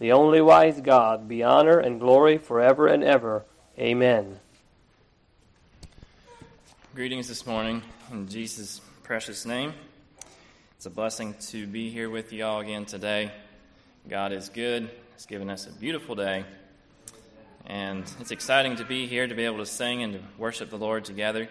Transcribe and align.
the 0.00 0.12
only 0.12 0.40
wise 0.40 0.80
God, 0.80 1.28
be 1.28 1.42
honor 1.42 1.78
and 1.78 2.00
glory 2.00 2.38
forever 2.38 2.86
and 2.86 3.04
ever. 3.04 3.44
Amen. 3.78 4.40
Greetings 6.94 7.28
this 7.28 7.46
morning 7.46 7.82
in 8.10 8.26
Jesus' 8.26 8.80
precious 9.02 9.44
name. 9.44 9.74
It's 10.76 10.86
a 10.86 10.90
blessing 10.90 11.34
to 11.48 11.66
be 11.66 11.90
here 11.90 12.08
with 12.08 12.32
you 12.32 12.46
all 12.46 12.60
again 12.60 12.86
today. 12.86 13.30
God 14.08 14.32
is 14.32 14.48
good. 14.48 14.90
He's 15.16 15.26
given 15.26 15.50
us 15.50 15.66
a 15.66 15.72
beautiful 15.72 16.14
day. 16.14 16.46
And 17.66 18.10
it's 18.20 18.30
exciting 18.30 18.76
to 18.76 18.86
be 18.86 19.06
here 19.06 19.26
to 19.26 19.34
be 19.34 19.44
able 19.44 19.58
to 19.58 19.66
sing 19.66 20.02
and 20.02 20.14
to 20.14 20.20
worship 20.38 20.70
the 20.70 20.78
Lord 20.78 21.04
together. 21.04 21.46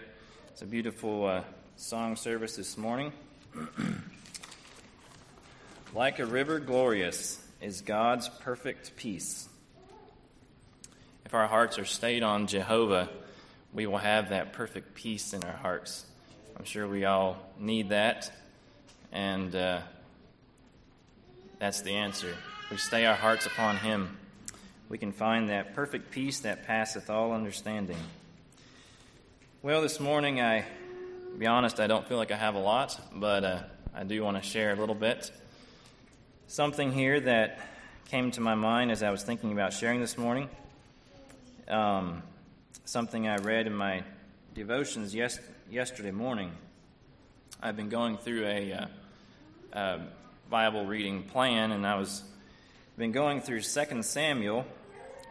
It's 0.48 0.62
a 0.62 0.66
beautiful 0.66 1.24
uh, 1.24 1.44
song 1.76 2.16
service 2.16 2.56
this 2.56 2.76
morning. 2.76 3.12
like 5.94 6.18
a 6.18 6.26
river 6.26 6.58
glorious 6.58 7.40
is 7.60 7.82
God's 7.82 8.28
perfect 8.28 8.96
peace. 8.96 9.48
If 11.24 11.34
our 11.34 11.46
hearts 11.46 11.78
are 11.78 11.84
stayed 11.84 12.22
on 12.22 12.46
Jehovah, 12.46 13.08
we 13.74 13.86
will 13.86 13.98
have 13.98 14.30
that 14.30 14.52
perfect 14.52 14.94
peace 14.94 15.32
in 15.32 15.44
our 15.44 15.56
hearts. 15.56 16.04
I'm 16.56 16.64
sure 16.64 16.88
we 16.88 17.04
all 17.04 17.36
need 17.58 17.90
that, 17.90 18.32
and 19.12 19.54
uh, 19.54 19.80
that's 21.58 21.82
the 21.82 21.92
answer. 21.92 22.34
We 22.70 22.78
stay 22.78 23.04
our 23.06 23.14
hearts 23.14 23.46
upon 23.46 23.76
Him. 23.76 24.16
We 24.88 24.98
can 24.98 25.12
find 25.12 25.50
that 25.50 25.74
perfect 25.74 26.10
peace 26.10 26.40
that 26.40 26.66
passeth 26.66 27.10
all 27.10 27.32
understanding. 27.32 27.98
Well, 29.62 29.82
this 29.82 30.00
morning, 30.00 30.40
I, 30.40 30.64
be 31.38 31.46
honest, 31.46 31.78
I 31.78 31.86
don't 31.86 32.08
feel 32.08 32.16
like 32.16 32.32
I 32.32 32.36
have 32.36 32.54
a 32.54 32.60
lot, 32.60 32.98
but 33.14 33.44
uh, 33.44 33.58
I 33.94 34.04
do 34.04 34.22
want 34.24 34.42
to 34.42 34.42
share 34.42 34.72
a 34.72 34.76
little 34.76 34.94
bit. 34.94 35.30
Something 36.50 36.90
here 36.90 37.20
that 37.20 37.60
came 38.08 38.32
to 38.32 38.40
my 38.40 38.56
mind 38.56 38.90
as 38.90 39.04
I 39.04 39.12
was 39.12 39.22
thinking 39.22 39.52
about 39.52 39.72
sharing 39.72 40.00
this 40.00 40.18
morning. 40.18 40.50
Um, 41.68 42.24
something 42.84 43.28
I 43.28 43.36
read 43.36 43.68
in 43.68 43.72
my 43.72 44.02
devotions 44.52 45.14
yes, 45.14 45.38
yesterday 45.70 46.10
morning. 46.10 46.50
I've 47.62 47.76
been 47.76 47.88
going 47.88 48.16
through 48.16 48.46
a, 48.46 48.88
uh, 49.72 49.98
Bible 50.50 50.86
reading 50.86 51.22
plan, 51.22 51.70
and 51.70 51.86
I 51.86 51.94
was 51.94 52.24
been 52.98 53.12
going 53.12 53.42
through 53.42 53.60
2 53.60 54.02
Samuel, 54.02 54.66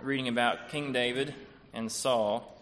reading 0.02 0.30
about 0.30 0.70
King 0.70 0.94
David 0.94 1.36
and 1.73 1.92
Saul, 1.92 2.58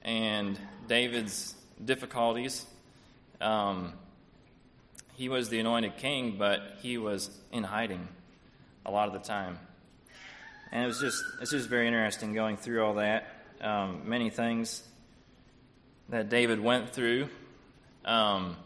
and 0.00 0.58
David's 0.88 1.54
difficulties. 1.84 2.64
Um, 3.38 3.92
he 5.14 5.28
was 5.28 5.48
the 5.48 5.58
anointed 5.58 5.96
king, 5.98 6.36
but 6.38 6.78
he 6.80 6.98
was 6.98 7.30
in 7.52 7.64
hiding 7.64 8.08
a 8.84 8.90
lot 8.90 9.08
of 9.08 9.12
the 9.14 9.20
time. 9.20 9.58
And 10.70 10.84
it 10.84 10.86
was 10.86 11.00
just 11.00 11.22
it's 11.40 11.50
just 11.50 11.68
very 11.68 11.86
interesting 11.86 12.32
going 12.32 12.56
through 12.56 12.84
all 12.84 12.94
that. 12.94 13.28
Um, 13.60 14.02
many 14.06 14.30
things 14.30 14.82
that 16.08 16.28
David 16.28 16.60
went 16.60 16.90
through. 16.90 17.28
Um, 18.04 18.56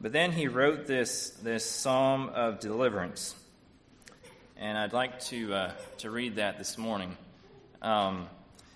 but 0.00 0.12
then 0.12 0.32
he 0.32 0.48
wrote 0.48 0.86
this 0.86 1.30
this 1.42 1.64
psalm 1.64 2.30
of 2.30 2.60
deliverance, 2.60 3.34
and 4.56 4.76
I'd 4.76 4.92
like 4.92 5.20
to 5.26 5.54
uh, 5.54 5.72
to 5.98 6.10
read 6.10 6.36
that 6.36 6.58
this 6.58 6.78
morning. 6.78 7.16
Um, 7.82 8.28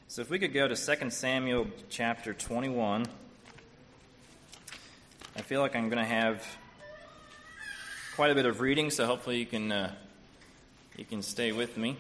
so 0.09 0.23
if 0.23 0.31
we 0.31 0.39
could 0.39 0.53
go 0.53 0.69
to 0.69 0.77
2 0.77 1.11
Samuel 1.11 1.69
chapter 1.89 2.35
21. 2.35 3.07
I 5.37 5.43
feel 5.43 5.61
like 5.61 5.77
I'm 5.77 5.89
going 5.89 6.05
to 6.05 6.05
have 6.05 6.45
quite 8.17 8.33
a 8.33 8.35
bit 8.35 8.47
of 8.47 8.61
reading, 8.61 8.91
so 8.91 9.07
hopefully 9.07 9.39
you 9.39 9.47
can 9.47 9.71
uh, 9.71 9.95
you 10.97 11.05
can 11.05 11.23
stay 11.23 11.53
with 11.53 11.77
me. 11.77 11.97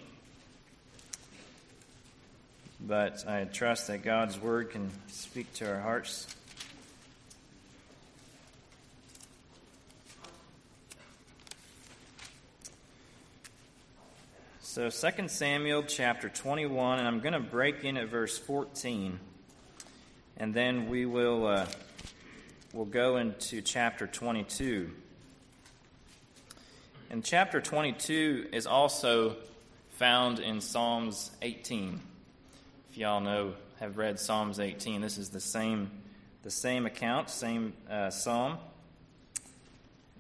But 2.80 3.26
I 3.28 3.44
trust 3.44 3.86
that 3.86 4.02
God's 4.02 4.38
word 4.38 4.70
can 4.70 4.90
speak 5.06 5.52
to 5.54 5.70
our 5.70 5.80
hearts. 5.80 6.26
So 14.60 14.90
2 14.90 15.28
Samuel 15.28 15.84
chapter 15.84 16.28
21, 16.28 16.98
and 16.98 17.06
I'm 17.06 17.20
going 17.20 17.32
to 17.32 17.40
break 17.40 17.84
in 17.84 17.96
at 17.96 18.08
verse 18.08 18.38
14, 18.38 19.20
and 20.36 20.52
then 20.52 20.88
we 20.88 21.06
will 21.06 21.46
uh, 21.46 21.66
we'll 22.72 22.84
go 22.84 23.16
into 23.16 23.62
chapter 23.62 24.06
22. 24.06 24.90
And 27.10 27.24
chapter 27.24 27.60
22 27.60 28.48
is 28.52 28.66
also 28.66 29.36
found 29.96 30.38
in 30.38 30.60
Psalms 30.60 31.32
18. 31.42 32.00
If 32.90 32.98
y'all 32.98 33.20
know, 33.20 33.54
have 33.80 33.98
read 33.98 34.20
Psalms 34.20 34.60
18, 34.60 35.00
this 35.00 35.18
is 35.18 35.30
the 35.30 35.40
same, 35.40 35.90
the 36.42 36.50
same 36.50 36.86
account, 36.86 37.28
same 37.28 37.72
uh, 37.90 38.10
psalm. 38.10 38.58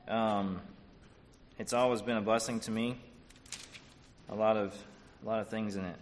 Um, 0.08 0.60
it's 1.58 1.72
always 1.72 2.02
been 2.02 2.16
a 2.16 2.22
blessing 2.22 2.58
to 2.60 2.70
me. 2.72 2.96
A 4.28 4.34
lot 4.34 4.56
of, 4.56 4.74
a 5.22 5.26
lot 5.28 5.40
of 5.40 5.48
things 5.48 5.76
in 5.76 5.84
it. 5.84 5.96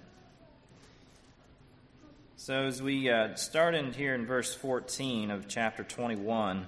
So 2.41 2.67
as 2.67 2.81
we 2.81 3.11
uh, 3.11 3.35
start 3.35 3.75
in 3.75 3.93
here 3.93 4.15
in 4.15 4.25
verse 4.25 4.55
14 4.55 5.33
of 5.33 5.49
chapter 5.49 5.83
21, 5.83 6.67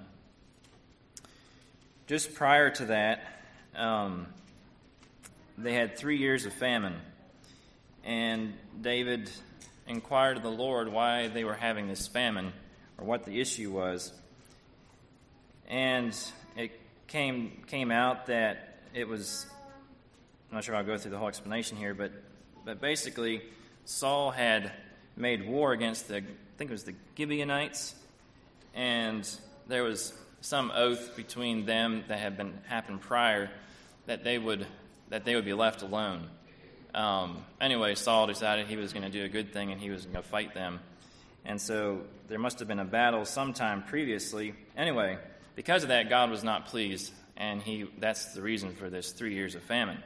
just 2.08 2.34
prior 2.34 2.70
to 2.70 2.86
that, 2.86 3.22
um, 3.76 4.26
they 5.56 5.72
had 5.72 5.96
three 5.96 6.16
years 6.16 6.44
of 6.44 6.52
famine. 6.52 6.96
And 8.02 8.54
David 8.80 9.30
inquired 9.86 10.38
of 10.38 10.42
the 10.42 10.50
Lord 10.50 10.88
why 10.88 11.28
they 11.28 11.44
were 11.44 11.54
having 11.54 11.86
this 11.86 12.08
famine 12.08 12.52
or 12.98 13.04
what 13.04 13.24
the 13.24 13.40
issue 13.40 13.70
was. 13.70 14.12
And 15.68 16.16
it 16.56 16.72
came, 17.06 17.62
came 17.68 17.92
out 17.92 18.26
that 18.26 18.80
it 18.92 19.06
was, 19.06 19.46
I'm 20.50 20.56
not 20.56 20.64
sure 20.64 20.74
if 20.74 20.80
I'll 20.80 20.84
go 20.84 20.98
through 20.98 21.12
the 21.12 21.18
whole 21.18 21.28
explanation 21.28 21.76
here, 21.76 21.94
but, 21.94 22.10
but 22.64 22.80
basically, 22.80 23.42
Saul 23.84 24.32
had 24.32 24.72
made 25.20 25.46
war 25.46 25.72
against 25.72 26.08
the, 26.08 26.18
I 26.18 26.22
think 26.56 26.70
it 26.70 26.72
was 26.72 26.84
the 26.84 26.94
Gibeonites, 27.16 27.94
and 28.74 29.28
there 29.68 29.82
was 29.82 30.12
some 30.40 30.72
oath 30.74 31.16
between 31.16 31.66
them 31.66 32.04
that 32.08 32.18
had 32.18 32.36
been 32.36 32.58
happened 32.66 33.02
prior 33.02 33.50
that 34.06 34.24
they 34.24 34.38
would 34.38 34.66
that 35.10 35.24
they 35.24 35.34
would 35.34 35.44
be 35.44 35.52
left 35.52 35.82
alone. 35.82 36.28
Um, 36.94 37.44
anyway, 37.60 37.94
Saul 37.94 38.26
decided 38.26 38.66
he 38.66 38.76
was 38.76 38.92
going 38.92 39.04
to 39.04 39.10
do 39.10 39.24
a 39.24 39.28
good 39.28 39.52
thing 39.52 39.72
and 39.72 39.80
he 39.80 39.90
was 39.90 40.04
going 40.04 40.16
to 40.16 40.22
fight 40.22 40.54
them. 40.54 40.80
And 41.44 41.60
so 41.60 42.02
there 42.28 42.38
must 42.38 42.58
have 42.60 42.68
been 42.68 42.78
a 42.78 42.84
battle 42.84 43.24
sometime 43.24 43.82
previously. 43.82 44.54
Anyway, 44.76 45.18
because 45.56 45.82
of 45.82 45.88
that, 45.88 46.08
God 46.08 46.30
was 46.30 46.44
not 46.44 46.66
pleased, 46.66 47.12
and 47.36 47.62
he 47.62 47.90
that's 47.98 48.34
the 48.34 48.42
reason 48.42 48.74
for 48.74 48.90
this 48.90 49.12
three 49.12 49.34
years 49.34 49.54
of 49.54 49.62
famine. 49.62 50.02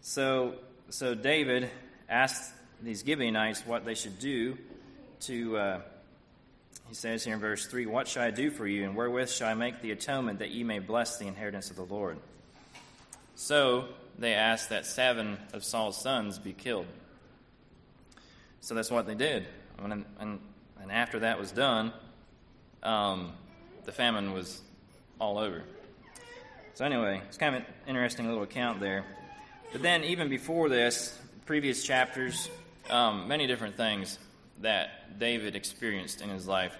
So 0.00 0.54
so 0.90 1.14
David 1.14 1.70
asked 2.08 2.52
these 2.82 3.02
Gibeonites 3.04 3.66
what 3.66 3.84
they 3.84 3.94
should 3.94 4.18
do 4.18 4.56
to 5.20 5.56
uh, 5.56 5.80
he 6.88 6.94
says 6.94 7.24
here 7.24 7.34
in 7.34 7.40
verse 7.40 7.66
3 7.66 7.86
What 7.86 8.08
shall 8.08 8.22
I 8.22 8.30
do 8.30 8.50
for 8.50 8.66
you, 8.66 8.84
and 8.84 8.94
wherewith 8.94 9.30
shall 9.30 9.48
I 9.48 9.54
make 9.54 9.82
the 9.82 9.90
atonement 9.90 10.38
that 10.38 10.50
ye 10.50 10.62
may 10.62 10.78
bless 10.78 11.18
the 11.18 11.26
inheritance 11.26 11.70
of 11.70 11.76
the 11.76 11.84
Lord? 11.84 12.18
So 13.34 13.86
they 14.18 14.34
asked 14.34 14.70
that 14.70 14.86
seven 14.86 15.36
of 15.52 15.64
Saul's 15.64 16.00
sons 16.00 16.38
be 16.38 16.52
killed. 16.52 16.86
So 18.60 18.74
that's 18.74 18.90
what 18.90 19.06
they 19.06 19.14
did. 19.14 19.46
And, 19.82 20.04
and, 20.18 20.40
and 20.80 20.92
after 20.92 21.20
that 21.20 21.38
was 21.38 21.52
done, 21.52 21.92
um, 22.82 23.32
the 23.84 23.92
famine 23.92 24.32
was 24.32 24.60
all 25.20 25.38
over. 25.38 25.62
So, 26.74 26.84
anyway, 26.84 27.22
it's 27.26 27.38
kind 27.38 27.56
of 27.56 27.62
an 27.62 27.68
interesting 27.88 28.26
little 28.26 28.42
account 28.42 28.80
there. 28.80 29.04
But 29.72 29.82
then, 29.82 30.04
even 30.04 30.28
before 30.28 30.68
this, 30.68 31.18
previous 31.46 31.84
chapters, 31.84 32.50
um, 32.90 33.28
many 33.28 33.46
different 33.46 33.76
things 33.76 34.18
that 34.60 35.18
David 35.18 35.56
experienced 35.56 36.20
in 36.20 36.28
his 36.28 36.46
life 36.46 36.76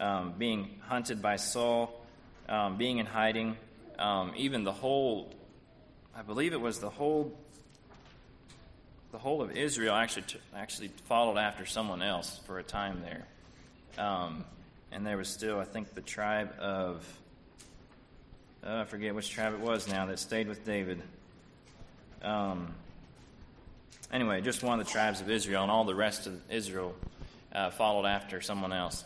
um, 0.00 0.34
being 0.38 0.80
hunted 0.80 1.20
by 1.20 1.36
Saul, 1.36 2.04
um, 2.48 2.76
being 2.76 2.98
in 2.98 3.06
hiding, 3.06 3.56
um, 3.98 4.32
even 4.36 4.64
the 4.64 4.72
whole, 4.72 5.32
I 6.16 6.22
believe 6.22 6.52
it 6.52 6.60
was 6.60 6.78
the 6.78 6.90
whole 6.90 7.36
the 9.10 9.18
whole 9.18 9.40
of 9.40 9.56
Israel 9.56 9.94
actually 9.94 10.22
t- 10.22 10.38
actually 10.54 10.88
followed 11.06 11.38
after 11.38 11.64
someone 11.64 12.02
else 12.02 12.40
for 12.46 12.58
a 12.58 12.62
time 12.62 13.02
there, 13.02 13.26
um, 14.04 14.44
and 14.92 15.06
there 15.06 15.16
was 15.16 15.28
still, 15.28 15.58
I 15.58 15.64
think, 15.64 15.94
the 15.94 16.02
tribe 16.02 16.52
of 16.60 17.06
uh, 18.64 18.80
I 18.80 18.84
forget 18.84 19.14
which 19.14 19.30
tribe 19.30 19.54
it 19.54 19.60
was 19.60 19.88
now 19.88 20.06
that 20.06 20.18
stayed 20.18 20.46
with 20.46 20.64
David. 20.64 21.00
Um, 22.22 22.74
anyway, 24.12 24.40
just 24.40 24.62
one 24.62 24.78
of 24.78 24.86
the 24.86 24.92
tribes 24.92 25.20
of 25.20 25.30
Israel, 25.30 25.62
and 25.62 25.70
all 25.70 25.84
the 25.84 25.94
rest 25.94 26.26
of 26.26 26.40
Israel 26.50 26.94
uh, 27.52 27.70
followed 27.70 28.06
after 28.06 28.40
someone 28.40 28.72
else. 28.72 29.04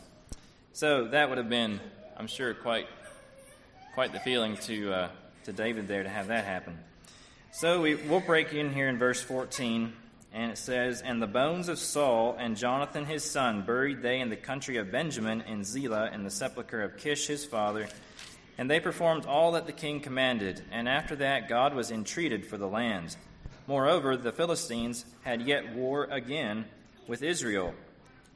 So 0.72 1.08
that 1.08 1.28
would 1.28 1.38
have 1.38 1.48
been, 1.48 1.80
I'm 2.16 2.26
sure, 2.26 2.54
quite 2.54 2.86
quite 3.94 4.12
the 4.12 4.20
feeling 4.20 4.56
to 4.56 4.92
uh, 4.92 5.08
to 5.44 5.52
David 5.52 5.88
there 5.88 6.02
to 6.02 6.08
have 6.08 6.28
that 6.28 6.44
happen. 6.44 6.78
So 7.54 7.82
we, 7.82 7.96
we'll 7.96 8.20
break 8.20 8.54
in 8.54 8.72
here 8.72 8.88
in 8.88 8.96
verse 8.96 9.20
14, 9.20 9.92
and 10.32 10.52
it 10.52 10.56
says, 10.56 11.02
And 11.02 11.20
the 11.20 11.26
bones 11.26 11.68
of 11.68 11.78
Saul 11.78 12.34
and 12.38 12.56
Jonathan 12.56 13.04
his 13.04 13.24
son 13.24 13.62
buried 13.62 14.00
they 14.00 14.20
in 14.20 14.30
the 14.30 14.36
country 14.36 14.78
of 14.78 14.90
Benjamin 14.90 15.42
in 15.42 15.62
Zelah 15.62 16.10
in 16.14 16.24
the 16.24 16.30
sepulchre 16.30 16.82
of 16.82 16.96
Kish 16.96 17.26
his 17.26 17.44
father. 17.44 17.88
And 18.56 18.70
they 18.70 18.80
performed 18.80 19.26
all 19.26 19.52
that 19.52 19.66
the 19.66 19.72
king 19.72 20.00
commanded, 20.00 20.62
and 20.70 20.88
after 20.88 21.16
that 21.16 21.48
God 21.48 21.74
was 21.74 21.90
entreated 21.90 22.46
for 22.46 22.56
the 22.56 22.68
land. 22.68 23.16
Moreover, 23.72 24.18
the 24.18 24.32
Philistines 24.32 25.06
had 25.22 25.40
yet 25.40 25.74
war 25.74 26.04
again 26.04 26.66
with 27.08 27.22
Israel. 27.22 27.72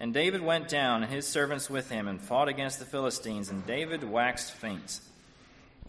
And 0.00 0.14
David 0.14 0.40
went 0.40 0.66
down, 0.70 1.02
and 1.02 1.12
his 1.12 1.26
servants 1.26 1.68
with 1.68 1.90
him, 1.90 2.08
and 2.08 2.18
fought 2.18 2.48
against 2.48 2.78
the 2.78 2.86
Philistines, 2.86 3.50
and 3.50 3.66
David 3.66 4.02
waxed 4.02 4.52
faint. 4.52 4.98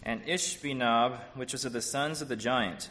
And 0.04 0.22
Ishbi-benob, 0.26 1.22
which 1.36 1.54
was 1.54 1.64
of 1.64 1.72
the 1.72 1.82
sons 1.82 2.22
of 2.22 2.28
the 2.28 2.36
giant, 2.36 2.90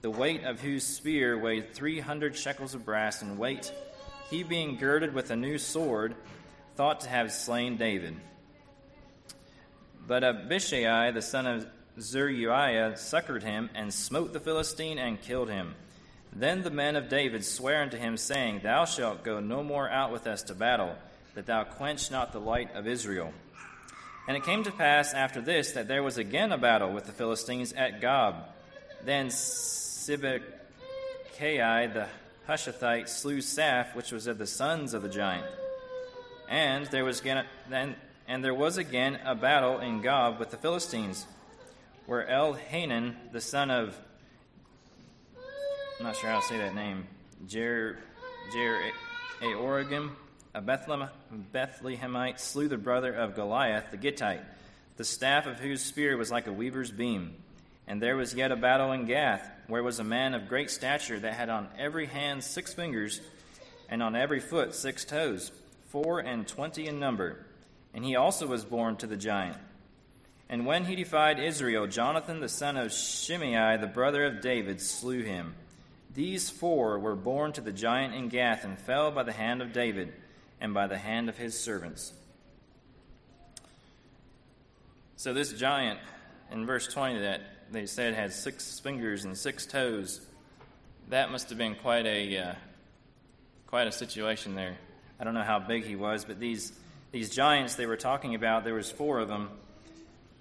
the 0.00 0.08
weight 0.08 0.44
of 0.44 0.60
whose 0.60 0.84
spear 0.84 1.36
weighed 1.36 1.74
three 1.74 1.98
hundred 1.98 2.36
shekels 2.36 2.76
of 2.76 2.84
brass 2.84 3.20
in 3.20 3.36
weight, 3.36 3.72
he 4.30 4.44
being 4.44 4.76
girded 4.76 5.12
with 5.12 5.32
a 5.32 5.36
new 5.36 5.58
sword, 5.58 6.14
thought 6.76 7.00
to 7.00 7.08
have 7.08 7.32
slain 7.32 7.78
David. 7.78 8.14
But 10.06 10.22
Abishai, 10.22 11.10
the 11.10 11.20
son 11.20 11.48
of 11.48 11.66
Zeruiah, 11.98 12.96
succored 12.96 13.42
him, 13.42 13.70
and 13.74 13.92
smote 13.92 14.32
the 14.32 14.38
Philistine, 14.38 15.00
and 15.00 15.20
killed 15.20 15.50
him. 15.50 15.74
Then 16.38 16.62
the 16.62 16.70
men 16.70 16.96
of 16.96 17.08
David 17.08 17.46
sware 17.46 17.80
unto 17.80 17.96
him, 17.96 18.18
saying, 18.18 18.60
Thou 18.62 18.84
shalt 18.84 19.24
go 19.24 19.40
no 19.40 19.62
more 19.62 19.88
out 19.88 20.12
with 20.12 20.26
us 20.26 20.42
to 20.44 20.54
battle, 20.54 20.94
that 21.34 21.46
thou 21.46 21.64
quench 21.64 22.10
not 22.10 22.32
the 22.32 22.40
light 22.40 22.74
of 22.74 22.86
Israel. 22.86 23.32
And 24.28 24.36
it 24.36 24.44
came 24.44 24.62
to 24.64 24.70
pass 24.70 25.14
after 25.14 25.40
this 25.40 25.72
that 25.72 25.88
there 25.88 26.02
was 26.02 26.18
again 26.18 26.52
a 26.52 26.58
battle 26.58 26.92
with 26.92 27.06
the 27.06 27.12
Philistines 27.12 27.72
at 27.72 28.02
Gob. 28.02 28.44
Then 29.02 29.28
Sibbechai 29.28 30.42
the 31.38 32.06
Hushathite 32.46 33.08
slew 33.08 33.38
Saph, 33.38 33.94
which 33.94 34.12
was 34.12 34.26
of 34.26 34.36
the 34.36 34.46
sons 34.46 34.92
of 34.92 35.02
the 35.02 35.08
giant. 35.08 35.46
And 36.50 36.84
there 36.86 37.04
was 37.04 37.20
again, 37.20 37.46
then, 37.70 37.96
and 38.28 38.44
there 38.44 38.54
was 38.54 38.76
again 38.76 39.18
a 39.24 39.34
battle 39.34 39.80
in 39.80 40.02
Gob 40.02 40.38
with 40.38 40.50
the 40.50 40.58
Philistines, 40.58 41.26
where 42.04 42.26
Elhanan, 42.26 43.14
the 43.32 43.40
son 43.40 43.70
of, 43.70 43.98
I'm 45.98 46.04
not 46.04 46.16
sure 46.16 46.28
how 46.28 46.40
to 46.40 46.46
say 46.46 46.58
that 46.58 46.74
name, 46.74 47.06
Jer, 47.46 47.96
Jer 48.52 48.92
a 49.40 49.54
Oregon, 49.54 50.10
a 50.54 50.60
Bethlehem, 50.60 51.08
Bethlehemite, 51.54 52.38
slew 52.38 52.68
the 52.68 52.76
brother 52.76 53.14
of 53.14 53.34
Goliath, 53.34 53.90
the 53.90 53.96
Gittite, 53.96 54.42
the 54.98 55.04
staff 55.04 55.46
of 55.46 55.58
whose 55.58 55.80
spear 55.80 56.18
was 56.18 56.30
like 56.30 56.48
a 56.48 56.52
weaver's 56.52 56.90
beam. 56.90 57.34
And 57.86 58.02
there 58.02 58.16
was 58.16 58.34
yet 58.34 58.52
a 58.52 58.56
battle 58.56 58.92
in 58.92 59.06
Gath, 59.06 59.50
where 59.68 59.82
was 59.82 59.98
a 59.98 60.04
man 60.04 60.34
of 60.34 60.48
great 60.48 60.70
stature 60.70 61.18
that 61.18 61.32
had 61.32 61.48
on 61.48 61.68
every 61.78 62.04
hand 62.04 62.44
six 62.44 62.74
fingers, 62.74 63.22
and 63.88 64.02
on 64.02 64.14
every 64.14 64.40
foot 64.40 64.74
six 64.74 65.02
toes, 65.02 65.50
four 65.88 66.20
and 66.20 66.46
twenty 66.46 66.88
in 66.88 66.98
number. 66.98 67.46
And 67.94 68.04
he 68.04 68.16
also 68.16 68.46
was 68.46 68.66
born 68.66 68.96
to 68.96 69.06
the 69.06 69.16
giant. 69.16 69.56
And 70.50 70.66
when 70.66 70.84
he 70.84 70.94
defied 70.94 71.38
Israel, 71.40 71.86
Jonathan 71.86 72.40
the 72.40 72.50
son 72.50 72.76
of 72.76 72.92
Shimei, 72.92 73.78
the 73.78 73.86
brother 73.86 74.26
of 74.26 74.42
David, 74.42 74.82
slew 74.82 75.22
him. 75.22 75.54
These 76.16 76.48
four 76.48 76.98
were 76.98 77.14
born 77.14 77.52
to 77.52 77.60
the 77.60 77.72
giant 77.72 78.14
in 78.14 78.30
Gath, 78.30 78.64
and 78.64 78.78
fell 78.78 79.10
by 79.10 79.22
the 79.22 79.32
hand 79.32 79.60
of 79.60 79.74
David, 79.74 80.14
and 80.62 80.72
by 80.72 80.86
the 80.86 80.96
hand 80.96 81.28
of 81.28 81.36
his 81.36 81.60
servants. 81.60 82.10
So 85.16 85.34
this 85.34 85.52
giant, 85.52 86.00
in 86.50 86.64
verse 86.64 86.88
20, 86.88 87.20
that 87.20 87.42
they 87.70 87.84
said 87.84 88.14
had 88.14 88.32
six 88.32 88.80
fingers 88.80 89.26
and 89.26 89.36
six 89.36 89.66
toes. 89.66 90.24
That 91.10 91.30
must 91.30 91.50
have 91.50 91.58
been 91.58 91.74
quite 91.74 92.06
a 92.06 92.38
uh, 92.38 92.54
quite 93.66 93.86
a 93.86 93.92
situation 93.92 94.54
there. 94.54 94.78
I 95.20 95.24
don't 95.24 95.34
know 95.34 95.42
how 95.42 95.58
big 95.58 95.84
he 95.84 95.96
was, 95.96 96.24
but 96.24 96.40
these 96.40 96.72
these 97.12 97.28
giants 97.28 97.74
they 97.74 97.84
were 97.84 97.98
talking 97.98 98.34
about, 98.34 98.64
there 98.64 98.72
was 98.72 98.90
four 98.90 99.18
of 99.18 99.28
them. 99.28 99.50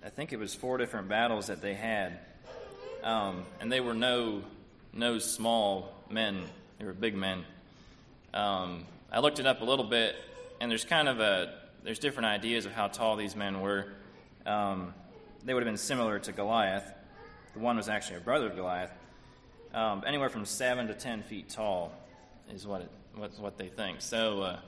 I 0.05 0.09
think 0.09 0.31
it 0.31 0.39
was 0.39 0.55
four 0.55 0.77
different 0.77 1.09
battles 1.09 1.47
that 1.47 1.61
they 1.61 1.73
had, 1.73 2.19
um, 3.03 3.43
and 3.59 3.69
they 3.69 3.81
were 3.81 3.93
no 3.93 4.41
no 4.95 5.19
small 5.19 5.93
men. 6.09 6.41
They 6.79 6.85
were 6.85 6.93
big 6.93 7.15
men. 7.15 7.43
Um, 8.33 8.85
I 9.11 9.19
looked 9.19 9.39
it 9.39 9.45
up 9.45 9.61
a 9.61 9.65
little 9.65 9.85
bit, 9.85 10.15
and 10.59 10.71
there's 10.71 10.85
kind 10.85 11.07
of 11.07 11.19
a 11.19 11.53
there's 11.83 11.99
different 11.99 12.25
ideas 12.25 12.65
of 12.65 12.71
how 12.71 12.87
tall 12.87 13.15
these 13.15 13.35
men 13.35 13.61
were. 13.61 13.85
Um, 14.45 14.93
they 15.43 15.53
would 15.53 15.61
have 15.61 15.71
been 15.71 15.77
similar 15.77 16.17
to 16.19 16.31
Goliath. 16.31 16.91
The 17.53 17.59
one 17.59 17.77
was 17.77 17.89
actually 17.89 18.17
a 18.17 18.21
brother 18.21 18.47
of 18.47 18.55
Goliath. 18.55 18.91
Um, 19.73 20.03
anywhere 20.07 20.29
from 20.29 20.45
seven 20.45 20.87
to 20.87 20.93
ten 20.93 21.21
feet 21.21 21.49
tall 21.49 21.91
is 22.51 22.65
what 22.65 22.81
it, 22.81 22.91
what, 23.15 23.37
what 23.39 23.57
they 23.57 23.67
think. 23.67 24.01
So, 24.01 24.41
uh, 24.41 24.59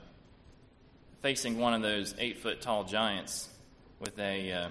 facing 1.22 1.58
one 1.58 1.74
of 1.74 1.82
those 1.82 2.14
eight 2.18 2.38
foot 2.38 2.60
tall 2.60 2.84
giants 2.84 3.48
with 3.98 4.18
a 4.18 4.52
uh, 4.52 4.68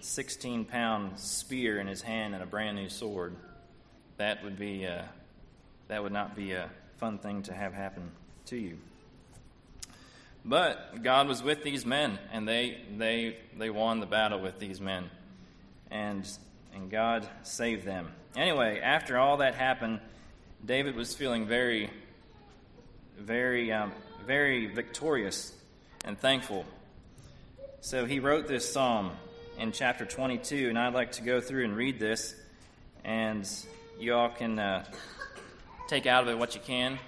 16 0.00 0.64
pound 0.64 1.18
spear 1.18 1.78
in 1.78 1.86
his 1.86 2.00
hand 2.00 2.34
and 2.34 2.42
a 2.42 2.46
brand 2.46 2.76
new 2.76 2.88
sword, 2.88 3.34
that 4.16 4.42
would 4.44 4.58
be 4.58 4.86
uh, 4.86 5.02
that 5.88 6.02
would 6.02 6.12
not 6.12 6.34
be 6.34 6.52
a 6.52 6.70
fun 6.98 7.18
thing 7.18 7.42
to 7.44 7.52
have 7.52 7.72
happen 7.72 8.10
to 8.46 8.56
you. 8.56 8.78
But 10.44 11.02
God 11.02 11.28
was 11.28 11.42
with 11.42 11.62
these 11.62 11.84
men, 11.84 12.18
and 12.32 12.46
they 12.46 12.78
they 12.96 13.36
they 13.58 13.70
won 13.70 14.00
the 14.00 14.06
battle 14.06 14.40
with 14.40 14.58
these 14.58 14.80
men, 14.80 15.10
and 15.90 16.26
and 16.74 16.90
God 16.90 17.26
saved 17.42 17.84
them. 17.84 18.12
Anyway, 18.36 18.80
after 18.80 19.18
all 19.18 19.38
that 19.38 19.54
happened, 19.54 19.98
David 20.64 20.94
was 20.94 21.14
feeling 21.14 21.46
very, 21.46 21.90
very, 23.18 23.72
um, 23.72 23.92
very 24.26 24.66
victorious 24.66 25.54
and 26.04 26.18
thankful. 26.18 26.66
So 27.80 28.04
he 28.04 28.20
wrote 28.20 28.46
this 28.46 28.70
psalm 28.70 29.12
in 29.58 29.72
chapter 29.72 30.04
22, 30.04 30.68
and 30.68 30.78
I'd 30.78 30.92
like 30.92 31.12
to 31.12 31.22
go 31.22 31.40
through 31.40 31.64
and 31.64 31.76
read 31.76 31.98
this, 31.98 32.34
and 33.04 33.48
you 33.98 34.14
all 34.14 34.28
can 34.28 34.58
uh, 34.58 34.84
take 35.88 36.06
out 36.06 36.22
of 36.22 36.28
it 36.28 36.38
what 36.38 36.54
you 36.54 36.60
can, 36.60 36.98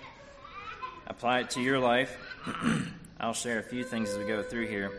apply 1.07 1.41
it 1.41 1.51
to 1.51 1.61
your 1.61 1.79
life. 1.79 2.17
I'll 3.21 3.35
share 3.35 3.59
a 3.59 3.63
few 3.63 3.85
things 3.85 4.11
as 4.11 4.19
we 4.19 4.25
go 4.25 4.43
through 4.43 4.69
here. 4.69 4.91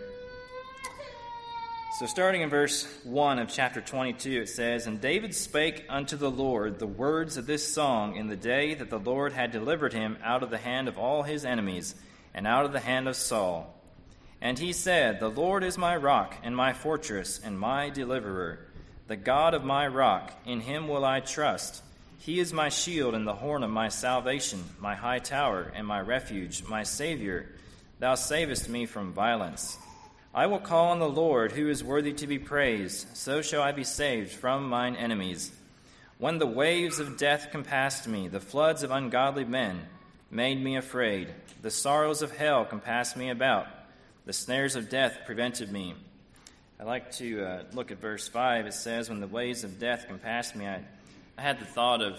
So, 2.00 2.06
starting 2.06 2.42
in 2.42 2.50
verse 2.50 2.88
1 3.04 3.40
of 3.40 3.50
chapter 3.50 3.82
22, 3.82 4.42
it 4.42 4.50
says, 4.50 4.86
And 4.86 5.02
David 5.02 5.34
spake 5.34 5.86
unto 5.90 6.16
the 6.16 6.30
Lord 6.30 6.78
the 6.80 6.88
words 6.88 7.38
of 7.38 7.48
this 7.48 7.74
song 7.74 8.16
in 8.16 8.28
the 8.28 8.38
day 8.38 8.76
that 8.76 8.90
the 8.90 9.00
Lord 9.00 9.34
had 9.34 9.52
delivered 9.52 9.92
him 9.92 10.18
out 10.24 10.44
of 10.44 10.52
the 10.52 10.58
hand 10.58 10.88
of 10.88 10.98
all 10.98 11.24
his 11.24 11.44
enemies, 11.44 11.96
and 12.34 12.46
out 12.46 12.66
of 12.66 12.72
the 12.72 12.80
hand 12.80 13.08
of 13.08 13.16
Saul. 13.16 13.76
And 14.40 14.60
he 14.60 14.72
said, 14.72 15.20
The 15.20 15.30
Lord 15.30 15.64
is 15.64 15.78
my 15.78 15.98
rock, 15.98 16.36
and 16.44 16.56
my 16.56 16.72
fortress, 16.72 17.42
and 17.44 17.60
my 17.60 17.90
deliverer, 17.90 18.69
the 19.10 19.18
God 19.18 19.56
of 19.56 19.66
my 19.66 19.88
rock, 19.88 20.32
in 20.46 20.62
him 20.62 20.88
will 20.88 21.04
I 21.04 21.20
trust. 21.20 21.82
He 22.20 22.40
is 22.40 22.54
my 22.54 22.70
shield 22.70 23.16
and 23.16 23.26
the 23.26 23.34
horn 23.34 23.64
of 23.64 23.72
my 23.72 23.90
salvation, 23.90 24.64
my 24.80 24.94
high 24.94 25.18
tower, 25.18 25.74
and 25.76 25.88
my 25.88 26.00
refuge, 26.00 26.64
my 26.70 26.84
Savior. 26.84 27.50
Thou 27.98 28.14
savest 28.14 28.70
me 28.70 28.86
from 28.86 29.12
violence. 29.12 29.80
I 30.32 30.46
will 30.46 30.60
call 30.60 30.90
on 30.90 31.00
the 31.00 31.10
Lord, 31.10 31.54
who 31.54 31.70
is 31.70 31.84
worthy 31.84 32.14
to 32.14 32.28
be 32.28 32.38
praised. 32.38 33.18
So 33.18 33.42
shall 33.42 33.64
I 33.64 33.72
be 33.72 33.84
saved 33.84 34.32
from 34.32 34.70
mine 34.70 34.96
enemies. 34.96 35.52
When 36.20 36.38
the 36.38 36.46
waves 36.46 37.00
of 37.00 37.18
death 37.18 37.48
compassed 37.52 38.08
me, 38.08 38.28
the 38.28 38.40
floods 38.40 38.84
of 38.84 38.92
ungodly 38.92 39.44
men 39.44 39.88
made 40.30 40.64
me 40.64 40.78
afraid. 40.78 41.34
The 41.64 41.72
sorrows 41.72 42.22
of 42.22 42.38
hell 42.38 42.64
compassed 42.64 43.18
me 43.18 43.32
about. 43.32 43.66
The 44.28 44.34
snares 44.34 44.76
of 44.76 44.88
death 44.88 45.22
prevented 45.26 45.72
me. 45.72 45.96
I 46.82 46.86
like 46.86 47.12
to 47.18 47.44
uh, 47.44 47.64
look 47.74 47.92
at 47.92 48.00
verse 48.00 48.30
5. 48.30 48.66
It 48.66 48.74
says, 48.74 49.10
When 49.10 49.20
the 49.20 49.28
waves 49.28 49.66
of 49.66 49.80
death 49.80 50.06
compassed 50.08 50.56
me, 50.56 50.66
I, 50.66 50.82
I 51.38 51.42
had 51.42 51.60
the 51.60 51.66
thought 51.66 52.02
of 52.02 52.18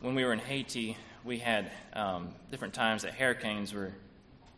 when 0.00 0.14
we 0.14 0.24
were 0.24 0.32
in 0.32 0.38
Haiti, 0.38 0.96
we 1.24 1.36
had 1.36 1.70
um, 1.92 2.30
different 2.50 2.72
times 2.72 3.02
that 3.02 3.12
hurricanes 3.12 3.74
were, 3.74 3.92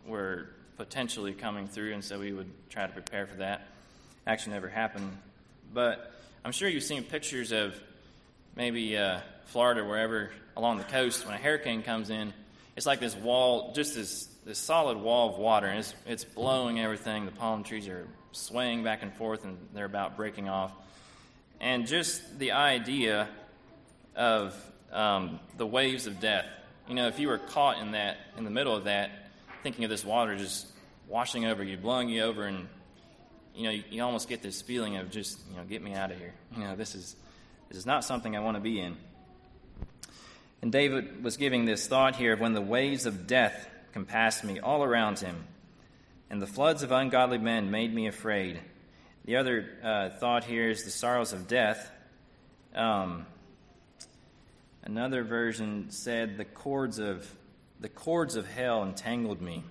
were 0.07 0.51
potentially 0.77 1.33
coming 1.33 1.67
through, 1.67 1.95
and 1.95 2.05
so 2.05 2.21
we 2.21 2.33
would 2.33 2.49
try 2.69 2.87
to 2.87 2.93
prepare 2.93 3.27
for 3.27 3.39
that. 3.39 3.67
Actually, 4.25 4.53
never 4.53 4.69
happened. 4.69 5.19
But 5.75 6.13
I'm 6.45 6.53
sure 6.53 6.69
you've 6.69 6.85
seen 6.85 7.03
pictures 7.03 7.51
of 7.51 7.75
maybe 8.55 8.97
uh, 8.97 9.19
Florida, 9.47 9.85
wherever 9.85 10.31
along 10.57 10.79
the 10.79 10.85
coast, 10.85 11.27
when 11.27 11.35
a 11.35 11.39
hurricane 11.39 11.83
comes 11.83 12.09
in, 12.09 12.33
it's 12.77 12.87
like 12.87 13.01
this 13.01 13.17
wall, 13.17 13.73
just 13.75 13.97
this, 13.97 14.29
this 14.47 14.61
solid 14.61 14.97
wall 14.97 15.31
of 15.31 15.39
water, 15.41 15.67
and 15.67 15.81
it's, 15.81 15.95
it's 16.07 16.25
blowing 16.25 16.79
everything. 16.79 17.25
The 17.25 17.33
palm 17.33 17.65
trees 17.65 17.89
are 17.89 18.07
swaying 18.33 18.85
back 18.85 19.03
and 19.03 19.13
forth, 19.15 19.45
and 19.45 19.59
they're 19.75 19.85
about 19.85 20.17
breaking 20.17 20.49
off. 20.49 20.73
And 21.61 21.87
just 21.87 22.39
the 22.39 22.53
idea 22.53 23.29
of 24.17 24.55
um, 24.93 25.41
the 25.57 25.67
waves 25.67 26.07
of 26.07 26.21
death. 26.21 26.47
You 26.89 26.95
know, 26.95 27.09
if 27.09 27.19
you 27.19 27.29
were 27.29 27.39
caught 27.39 27.79
in 27.79 27.93
that, 27.93 28.19
in 28.37 28.45
the 28.45 28.51
middle 28.51 28.75
of 28.75 28.85
that, 28.85 29.11
thinking 29.63 29.85
of 29.85 29.91
this 29.91 30.05
water 30.05 30.37
just 30.37 30.67
washing 31.09 31.45
over 31.45 31.63
you, 31.63 31.77
blowing 31.77 32.09
you 32.09 32.23
over, 32.23 32.45
and 32.45 32.67
you 33.55 33.65
know, 33.65 33.71
you, 33.71 33.85
you 33.91 34.03
almost 34.03 34.29
get 34.29 34.43
this 34.43 34.63
feeling 34.63 34.97
of 34.97 35.11
just, 35.11 35.39
you 35.51 35.57
know, 35.57 35.65
get 35.65 35.83
me 35.83 35.93
out 35.93 36.11
of 36.11 36.19
here. 36.19 36.33
You 36.57 36.65
know, 36.65 36.77
this 36.77 36.95
is 36.95 37.17
this 37.69 37.79
is 37.79 37.87
not 37.87 38.05
something 38.05 38.37
I 38.37 38.41
want 38.41 38.57
to 38.57 38.61
be 38.61 38.81
in. 38.81 38.97
And 40.63 40.73
David 40.73 41.23
was 41.23 41.37
giving 41.37 41.65
this 41.65 41.87
thought 41.87 42.17
here 42.17 42.33
of 42.33 42.41
when 42.41 42.53
the 42.53 42.61
waves 42.61 43.07
of 43.07 43.27
death 43.27 43.69
compassed 43.93 44.45
me 44.45 44.61
all 44.61 44.83
around 44.83 45.19
him, 45.19 45.45
and 46.31 46.41
the 46.41 46.47
floods 46.47 46.83
of 46.83 46.93
ungodly 46.93 47.39
men 47.39 47.71
made 47.71 47.93
me 47.93 48.07
afraid. 48.07 48.61
The 49.25 49.37
other 49.37 49.69
uh, 49.83 50.09
thought 50.11 50.45
here 50.45 50.71
is 50.71 50.85
the 50.85 50.91
sorrows 50.91 51.33
of 51.33 51.49
death. 51.49 51.91
Um, 52.75 53.27
another 54.85 55.25
version 55.25 55.91
said 55.91 56.37
the 56.37 56.45
cords 56.45 56.99
of 56.99 57.29
the 57.81 57.89
cords 57.89 58.37
of 58.37 58.47
hell 58.47 58.85
entangled 58.85 59.41
me. 59.41 59.65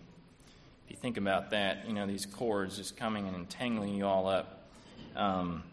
If 0.85 0.91
you 0.91 0.97
think 0.97 1.17
about 1.17 1.51
that, 1.51 1.87
you 1.87 1.93
know 1.93 2.05
these 2.05 2.25
cords 2.25 2.77
just 2.77 2.97
coming 2.97 3.27
and 3.27 3.35
entangling 3.35 3.95
you 3.95 4.05
all 4.05 4.27
up. 4.27 4.69
Um, 5.15 5.63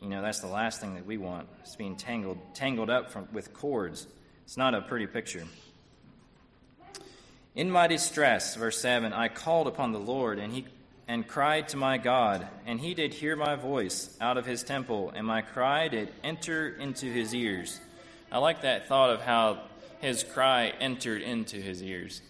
you 0.00 0.08
know 0.08 0.22
that's 0.22 0.40
the 0.40 0.46
last 0.46 0.80
thing 0.80 0.94
that 0.94 1.04
we 1.04 1.18
want 1.18 1.48
is 1.64 1.76
being 1.76 1.96
tangled 1.96 2.38
tangled 2.54 2.88
up 2.88 3.10
from, 3.10 3.28
with 3.32 3.52
cords. 3.52 4.06
It's 4.44 4.56
not 4.56 4.74
a 4.74 4.80
pretty 4.80 5.06
picture. 5.06 5.44
In 7.56 7.70
my 7.70 7.86
distress, 7.86 8.54
verse 8.54 8.78
7, 8.78 9.14
I 9.14 9.28
called 9.28 9.66
upon 9.66 9.92
the 9.92 9.98
Lord, 9.98 10.38
and 10.38 10.52
he 10.52 10.66
and 11.08 11.26
cried 11.26 11.68
to 11.68 11.78
my 11.78 11.96
God, 11.96 12.46
and 12.66 12.78
he 12.78 12.92
did 12.92 13.14
hear 13.14 13.34
my 13.34 13.54
voice 13.54 14.14
out 14.20 14.36
of 14.36 14.44
his 14.44 14.62
temple, 14.62 15.10
and 15.16 15.26
my 15.26 15.40
cry 15.40 15.88
did 15.88 16.12
enter 16.22 16.68
into 16.68 17.06
his 17.06 17.34
ears. 17.34 17.80
I 18.30 18.38
like 18.38 18.60
that 18.62 18.88
thought 18.88 19.08
of 19.08 19.22
how 19.22 19.62
his 20.00 20.22
cry 20.22 20.74
entered 20.80 21.22
into 21.22 21.56
his 21.56 21.82
ears. 21.82 22.20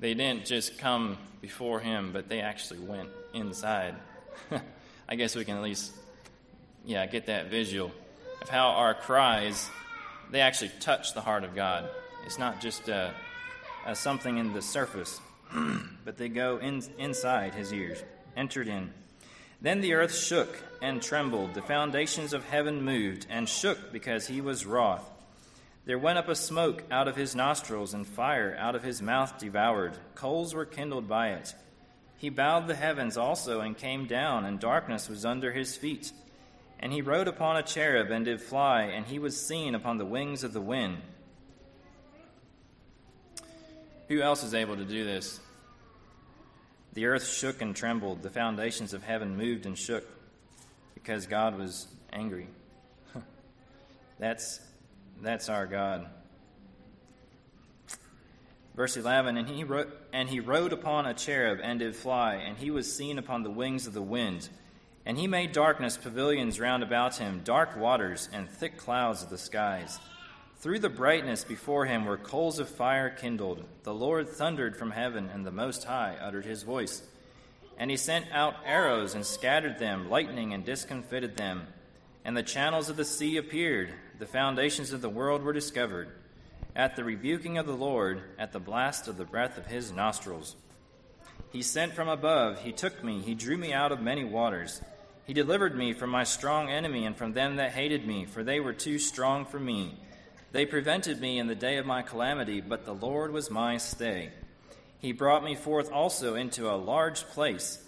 They 0.00 0.14
didn't 0.14 0.46
just 0.46 0.78
come 0.78 1.18
before 1.40 1.78
him, 1.78 2.10
but 2.12 2.28
they 2.28 2.40
actually 2.40 2.80
went 2.80 3.10
inside. 3.32 3.94
I 5.08 5.14
guess 5.14 5.36
we 5.36 5.44
can 5.44 5.58
at 5.58 5.62
least, 5.62 5.92
yeah, 6.84 7.06
get 7.06 7.26
that 7.26 7.50
visual 7.50 7.92
of 8.42 8.48
how 8.48 8.70
our 8.70 8.94
cries 8.94 9.70
they 10.32 10.40
actually 10.40 10.72
touch 10.80 11.14
the 11.14 11.20
heart 11.20 11.44
of 11.44 11.54
God. 11.54 11.88
It's 12.24 12.38
not 12.38 12.60
just 12.60 12.88
uh, 12.88 13.10
uh, 13.86 13.94
something 13.94 14.38
in 14.38 14.52
the 14.52 14.62
surface, 14.62 15.20
but 16.04 16.16
they 16.16 16.28
go 16.28 16.58
in, 16.58 16.82
inside 16.98 17.54
his 17.54 17.72
ears, 17.72 18.02
entered 18.36 18.68
in. 18.68 18.92
Then 19.60 19.80
the 19.80 19.94
earth 19.94 20.14
shook 20.14 20.58
and 20.80 21.02
trembled. 21.02 21.54
The 21.54 21.62
foundations 21.62 22.32
of 22.32 22.44
heaven 22.44 22.82
moved 22.82 23.26
and 23.28 23.48
shook 23.48 23.92
because 23.92 24.26
he 24.26 24.40
was 24.40 24.64
wroth. 24.64 25.08
There 25.84 25.98
went 25.98 26.18
up 26.18 26.28
a 26.28 26.34
smoke 26.34 26.84
out 26.90 27.08
of 27.08 27.16
his 27.16 27.34
nostrils, 27.34 27.94
and 27.94 28.06
fire 28.06 28.56
out 28.58 28.74
of 28.74 28.82
his 28.82 29.02
mouth 29.02 29.38
devoured. 29.38 29.96
Coals 30.14 30.54
were 30.54 30.66
kindled 30.66 31.08
by 31.08 31.30
it. 31.30 31.54
He 32.16 32.28
bowed 32.28 32.68
the 32.68 32.74
heavens 32.74 33.16
also 33.16 33.60
and 33.60 33.76
came 33.76 34.06
down, 34.06 34.44
and 34.44 34.60
darkness 34.60 35.08
was 35.08 35.24
under 35.24 35.52
his 35.52 35.76
feet. 35.76 36.12
And 36.78 36.92
he 36.92 37.02
rode 37.02 37.28
upon 37.28 37.56
a 37.56 37.62
cherub 37.62 38.10
and 38.10 38.24
did 38.24 38.40
fly, 38.40 38.82
and 38.82 39.06
he 39.06 39.18
was 39.18 39.40
seen 39.40 39.74
upon 39.74 39.98
the 39.98 40.04
wings 40.04 40.44
of 40.44 40.52
the 40.52 40.60
wind. 40.60 40.98
Who 44.10 44.20
else 44.22 44.42
is 44.42 44.54
able 44.54 44.76
to 44.76 44.84
do 44.84 45.04
this? 45.04 45.38
The 46.94 47.06
earth 47.06 47.28
shook 47.28 47.62
and 47.62 47.76
trembled, 47.76 48.24
the 48.24 48.30
foundations 48.30 48.92
of 48.92 49.04
heaven 49.04 49.36
moved 49.36 49.66
and 49.66 49.78
shook, 49.78 50.04
because 50.94 51.28
God 51.28 51.56
was 51.56 51.86
angry. 52.12 52.48
that's, 54.18 54.58
that's 55.22 55.48
our 55.48 55.64
God. 55.64 56.08
Verse 58.74 58.96
11 58.96 59.36
and 59.36 59.48
he, 59.48 59.62
ro- 59.62 59.92
and 60.12 60.28
he 60.28 60.40
rode 60.40 60.72
upon 60.72 61.06
a 61.06 61.14
cherub 61.14 61.60
and 61.62 61.78
did 61.78 61.94
fly, 61.94 62.34
and 62.34 62.56
he 62.56 62.72
was 62.72 62.92
seen 62.92 63.16
upon 63.16 63.44
the 63.44 63.50
wings 63.50 63.86
of 63.86 63.94
the 63.94 64.02
wind. 64.02 64.48
And 65.06 65.18
he 65.18 65.28
made 65.28 65.52
darkness 65.52 65.96
pavilions 65.96 66.58
round 66.58 66.82
about 66.82 67.18
him, 67.18 67.42
dark 67.44 67.76
waters, 67.76 68.28
and 68.32 68.50
thick 68.50 68.76
clouds 68.76 69.22
of 69.22 69.30
the 69.30 69.38
skies. 69.38 70.00
Through 70.60 70.80
the 70.80 70.90
brightness 70.90 71.42
before 71.42 71.86
him 71.86 72.04
were 72.04 72.18
coals 72.18 72.58
of 72.58 72.68
fire 72.68 73.08
kindled. 73.08 73.64
The 73.82 73.94
Lord 73.94 74.28
thundered 74.28 74.76
from 74.76 74.90
heaven, 74.90 75.30
and 75.32 75.46
the 75.46 75.50
Most 75.50 75.84
High 75.84 76.18
uttered 76.20 76.44
his 76.44 76.64
voice. 76.64 77.02
And 77.78 77.90
he 77.90 77.96
sent 77.96 78.26
out 78.30 78.56
arrows 78.66 79.14
and 79.14 79.24
scattered 79.24 79.78
them, 79.78 80.10
lightning 80.10 80.52
and 80.52 80.62
discomfited 80.62 81.38
them. 81.38 81.66
And 82.26 82.36
the 82.36 82.42
channels 82.42 82.90
of 82.90 82.98
the 82.98 83.06
sea 83.06 83.38
appeared, 83.38 83.94
the 84.18 84.26
foundations 84.26 84.92
of 84.92 85.00
the 85.00 85.08
world 85.08 85.42
were 85.42 85.54
discovered. 85.54 86.10
At 86.76 86.94
the 86.94 87.04
rebuking 87.04 87.56
of 87.56 87.66
the 87.66 87.72
Lord, 87.72 88.20
at 88.38 88.52
the 88.52 88.60
blast 88.60 89.08
of 89.08 89.16
the 89.16 89.24
breath 89.24 89.56
of 89.56 89.64
his 89.64 89.90
nostrils. 89.90 90.56
He 91.52 91.62
sent 91.62 91.94
from 91.94 92.08
above, 92.08 92.60
he 92.60 92.72
took 92.72 93.02
me, 93.02 93.20
he 93.20 93.34
drew 93.34 93.56
me 93.56 93.72
out 93.72 93.92
of 93.92 94.02
many 94.02 94.24
waters. 94.24 94.82
He 95.24 95.32
delivered 95.32 95.74
me 95.74 95.94
from 95.94 96.10
my 96.10 96.24
strong 96.24 96.68
enemy 96.68 97.06
and 97.06 97.16
from 97.16 97.32
them 97.32 97.56
that 97.56 97.72
hated 97.72 98.06
me, 98.06 98.26
for 98.26 98.44
they 98.44 98.60
were 98.60 98.74
too 98.74 98.98
strong 98.98 99.46
for 99.46 99.58
me. 99.58 99.94
They 100.52 100.66
prevented 100.66 101.20
me 101.20 101.38
in 101.38 101.46
the 101.46 101.54
day 101.54 101.76
of 101.78 101.86
my 101.86 102.02
calamity, 102.02 102.60
but 102.60 102.84
the 102.84 102.94
Lord 102.94 103.32
was 103.32 103.50
my 103.50 103.76
stay. 103.76 104.30
He 104.98 105.12
brought 105.12 105.44
me 105.44 105.54
forth 105.54 105.90
also 105.92 106.34
into 106.34 106.70
a 106.70 106.76
large 106.76 107.24
place. 107.28 107.82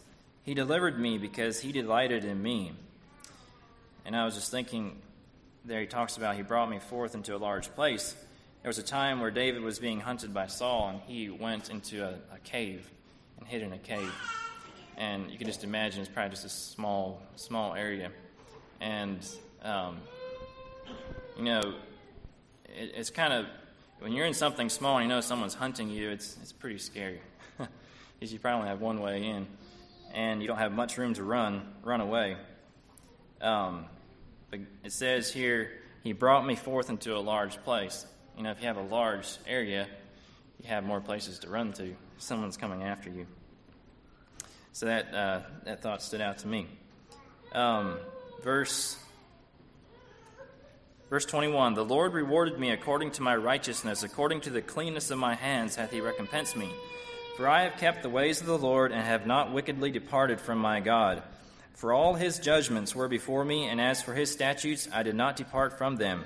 He 0.44 0.54
delivered 0.54 0.98
me 0.98 1.18
because 1.18 1.60
he 1.60 1.72
delighted 1.72 2.24
in 2.24 2.42
me. 2.42 2.72
And 4.04 4.16
I 4.16 4.24
was 4.24 4.34
just 4.34 4.50
thinking, 4.50 5.00
there 5.64 5.80
he 5.80 5.86
talks 5.86 6.16
about 6.16 6.36
he 6.36 6.42
brought 6.42 6.70
me 6.70 6.78
forth 6.78 7.14
into 7.14 7.34
a 7.34 7.38
large 7.38 7.72
place. 7.74 8.14
There 8.62 8.68
was 8.68 8.78
a 8.78 8.82
time 8.82 9.20
where 9.20 9.30
David 9.30 9.62
was 9.62 9.78
being 9.78 10.00
hunted 10.00 10.32
by 10.32 10.46
Saul, 10.46 10.88
and 10.88 11.00
he 11.06 11.30
went 11.30 11.68
into 11.68 12.04
a, 12.04 12.14
a 12.34 12.38
cave 12.44 12.88
and 13.38 13.46
hid 13.46 13.62
in 13.62 13.72
a 13.72 13.78
cave 13.78 14.12
and 14.96 15.30
you 15.30 15.38
can 15.38 15.46
just 15.46 15.64
imagine 15.64 16.00
it's 16.00 16.10
probably 16.10 16.30
just 16.30 16.44
a 16.44 16.48
small 16.48 17.20
small 17.36 17.74
area, 17.74 18.10
and 18.80 19.26
um, 19.62 19.98
you 21.36 21.44
know 21.44 21.74
it, 22.76 22.92
it's 22.96 23.10
kind 23.10 23.32
of 23.32 23.46
when 24.00 24.12
you're 24.12 24.26
in 24.26 24.34
something 24.34 24.68
small 24.68 24.98
and 24.98 25.08
you 25.08 25.08
know 25.08 25.20
someone's 25.20 25.54
hunting 25.54 25.88
you, 25.88 26.10
it's 26.10 26.36
it's 26.42 26.52
pretty 26.52 26.78
scary 26.78 27.20
because 27.58 28.32
you 28.32 28.38
probably 28.38 28.60
only 28.60 28.68
have 28.68 28.80
one 28.80 29.00
way 29.00 29.24
in, 29.24 29.46
and 30.12 30.42
you 30.42 30.48
don't 30.48 30.58
have 30.58 30.72
much 30.72 30.98
room 30.98 31.14
to 31.14 31.24
run 31.24 31.62
run 31.82 32.00
away. 32.00 32.36
Um, 33.40 33.86
but 34.50 34.60
it 34.84 34.92
says 34.92 35.32
here, 35.32 35.70
He 36.02 36.12
brought 36.12 36.46
me 36.46 36.54
forth 36.54 36.90
into 36.90 37.16
a 37.16 37.18
large 37.18 37.62
place. 37.64 38.06
You 38.36 38.44
know, 38.44 38.50
if 38.50 38.60
you 38.60 38.66
have 38.66 38.76
a 38.76 38.82
large 38.82 39.28
area, 39.46 39.86
you 40.60 40.68
have 40.68 40.84
more 40.84 41.00
places 41.00 41.40
to 41.40 41.50
run 41.50 41.72
to. 41.74 41.94
Someone's 42.18 42.56
coming 42.56 42.82
after 42.82 43.10
you. 43.10 43.26
So 44.72 44.86
that, 44.86 45.14
uh, 45.14 45.40
that 45.64 45.82
thought 45.82 46.02
stood 46.02 46.20
out 46.20 46.38
to 46.38 46.48
me. 46.48 46.66
Um, 47.52 47.98
verse, 48.42 48.96
verse 51.12 51.26
21 51.26 51.74
The 51.74 51.84
Lord 51.84 52.14
rewarded 52.14 52.58
me 52.58 52.70
according 52.70 53.10
to 53.10 53.22
my 53.22 53.36
righteousness, 53.36 54.02
according 54.02 54.40
to 54.40 54.50
the 54.50 54.62
cleanness 54.62 55.10
of 55.10 55.18
my 55.18 55.34
hands 55.34 55.76
hath 55.76 55.90
he 55.90 56.00
recompensed 56.00 56.56
me. 56.56 56.72
For 57.36 57.46
I 57.46 57.64
have 57.64 57.76
kept 57.76 58.02
the 58.02 58.08
ways 58.08 58.40
of 58.40 58.46
the 58.46 58.56
Lord, 58.56 58.92
and 58.92 59.02
have 59.02 59.26
not 59.26 59.52
wickedly 59.52 59.90
departed 59.90 60.40
from 60.40 60.56
my 60.56 60.80
God. 60.80 61.22
For 61.74 61.92
all 61.92 62.14
his 62.14 62.38
judgments 62.38 62.96
were 62.96 63.08
before 63.08 63.44
me, 63.44 63.66
and 63.68 63.78
as 63.78 64.00
for 64.00 64.14
his 64.14 64.30
statutes, 64.30 64.88
I 64.90 65.02
did 65.02 65.14
not 65.14 65.36
depart 65.36 65.76
from 65.76 65.96
them. 65.96 66.24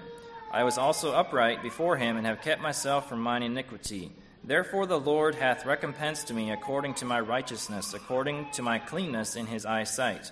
I 0.53 0.63
was 0.63 0.79
also 0.79 1.13
upright 1.13 1.65
before 1.65 1.97
him, 1.97 2.17
and 2.17 2.25
have 2.25 2.41
kept 2.41 2.63
myself 2.63 3.09
from 3.09 3.21
mine 3.21 3.43
iniquity. 3.43 4.13
Therefore 4.45 4.87
the 4.87 5.01
Lord 5.01 5.35
hath 5.35 5.67
recompensed 5.67 6.33
me 6.33 6.53
according 6.53 6.95
to 6.95 7.05
my 7.05 7.19
righteousness, 7.19 7.93
according 7.93 8.53
to 8.53 8.63
my 8.63 8.79
cleanness 8.79 9.35
in 9.35 9.47
his 9.47 9.67
eyesight. 9.67 10.31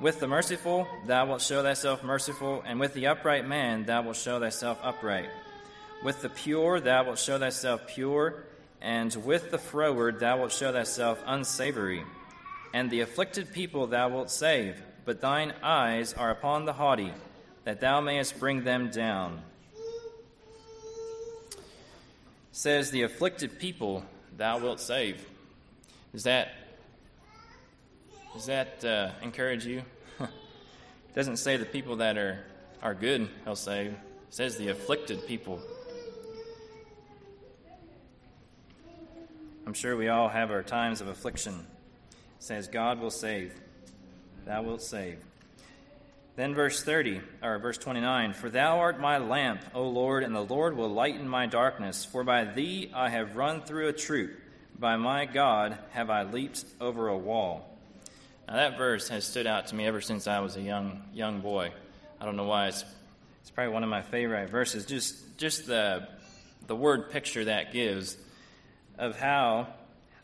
With 0.00 0.18
the 0.18 0.26
merciful 0.26 0.88
thou 1.06 1.26
wilt 1.26 1.42
show 1.42 1.62
thyself 1.62 2.02
merciful, 2.02 2.62
and 2.66 2.80
with 2.80 2.94
the 2.94 3.08
upright 3.08 3.46
man 3.46 3.84
thou 3.84 4.02
wilt 4.02 4.16
show 4.16 4.40
thyself 4.40 4.78
upright. 4.82 5.28
With 6.02 6.22
the 6.22 6.30
pure 6.30 6.80
thou 6.80 7.04
wilt 7.04 7.18
show 7.18 7.38
thyself 7.38 7.86
pure, 7.86 8.44
and 8.80 9.14
with 9.24 9.50
the 9.50 9.58
froward 9.58 10.18
thou 10.18 10.38
wilt 10.38 10.52
show 10.52 10.72
thyself 10.72 11.22
unsavory. 11.26 12.02
And 12.72 12.90
the 12.90 13.02
afflicted 13.02 13.52
people 13.52 13.86
thou 13.86 14.08
wilt 14.08 14.30
save, 14.30 14.82
but 15.04 15.20
thine 15.20 15.52
eyes 15.62 16.14
are 16.14 16.30
upon 16.30 16.64
the 16.64 16.72
haughty, 16.72 17.12
that 17.64 17.80
thou 17.80 18.00
mayest 18.00 18.40
bring 18.40 18.64
them 18.64 18.90
down 18.90 19.42
says, 22.52 22.90
The 22.90 23.02
afflicted 23.02 23.58
people 23.58 24.04
thou 24.36 24.58
wilt 24.58 24.80
save. 24.80 25.24
Is 26.12 26.24
that, 26.24 26.48
does 28.34 28.46
that 28.46 28.84
uh, 28.84 29.10
encourage 29.22 29.66
you? 29.66 29.82
it 30.20 31.14
doesn't 31.14 31.38
say 31.38 31.56
the 31.56 31.64
people 31.64 31.96
that 31.96 32.16
are, 32.16 32.44
are 32.82 32.94
good 32.94 33.28
he'll 33.44 33.56
save. 33.56 33.94
says 34.30 34.56
the 34.56 34.68
afflicted 34.68 35.26
people. 35.26 35.60
I'm 39.66 39.74
sure 39.74 39.96
we 39.96 40.08
all 40.08 40.28
have 40.28 40.50
our 40.50 40.62
times 40.62 41.00
of 41.00 41.08
affliction. 41.08 41.54
It 41.54 42.16
says, 42.38 42.68
God 42.68 43.00
will 43.00 43.10
save. 43.10 43.52
Thou 44.46 44.62
wilt 44.62 44.82
save. 44.82 45.18
Then 46.36 46.54
verse 46.54 46.82
30, 46.82 47.20
or 47.42 47.58
verse 47.58 47.78
29 47.78 48.32
For 48.32 48.48
thou 48.48 48.78
art 48.78 48.98
my 48.98 49.18
lamp, 49.18 49.62
O 49.74 49.88
Lord, 49.88 50.22
and 50.24 50.34
the 50.34 50.40
Lord 50.40 50.76
will 50.76 50.88
lighten 50.88 51.28
my 51.28 51.46
darkness. 51.46 52.04
For 52.04 52.24
by 52.24 52.44
thee 52.44 52.90
I 52.94 53.10
have 53.10 53.36
run 53.36 53.62
through 53.62 53.88
a 53.88 53.92
troop. 53.92 54.38
By 54.78 54.96
my 54.96 55.26
God 55.26 55.76
have 55.90 56.08
I 56.08 56.22
leaped 56.22 56.64
over 56.80 57.08
a 57.08 57.18
wall. 57.18 57.69
Now 58.50 58.56
that 58.56 58.76
verse 58.76 59.06
has 59.10 59.24
stood 59.24 59.46
out 59.46 59.68
to 59.68 59.76
me 59.76 59.86
ever 59.86 60.00
since 60.00 60.26
I 60.26 60.40
was 60.40 60.56
a 60.56 60.60
young 60.60 61.02
young 61.14 61.40
boy. 61.40 61.72
I 62.20 62.24
don't 62.24 62.34
know 62.34 62.46
why. 62.46 62.66
It's, 62.66 62.84
it's 63.42 63.50
probably 63.50 63.72
one 63.72 63.84
of 63.84 63.88
my 63.88 64.02
favorite 64.02 64.50
verses. 64.50 64.86
Just 64.86 65.38
just 65.38 65.68
the 65.68 66.08
the 66.66 66.74
word 66.74 67.12
picture 67.12 67.44
that 67.44 67.72
gives 67.72 68.16
of 68.98 69.16
how 69.16 69.68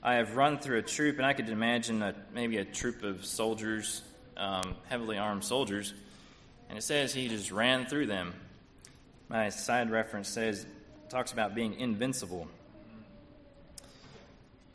I 0.02 0.14
have 0.14 0.34
run 0.36 0.58
through 0.58 0.78
a 0.78 0.82
troop, 0.82 1.18
and 1.18 1.24
I 1.24 1.34
could 1.34 1.48
imagine 1.48 2.02
a, 2.02 2.16
maybe 2.34 2.56
a 2.56 2.64
troop 2.64 3.04
of 3.04 3.24
soldiers, 3.24 4.02
um, 4.36 4.74
heavily 4.88 5.18
armed 5.18 5.44
soldiers, 5.44 5.94
and 6.68 6.76
it 6.76 6.82
says 6.82 7.14
he 7.14 7.28
just 7.28 7.52
ran 7.52 7.86
through 7.86 8.06
them. 8.06 8.34
My 9.28 9.50
side 9.50 9.88
reference 9.88 10.28
says 10.28 10.66
talks 11.08 11.32
about 11.32 11.54
being 11.54 11.74
invincible. 11.78 12.48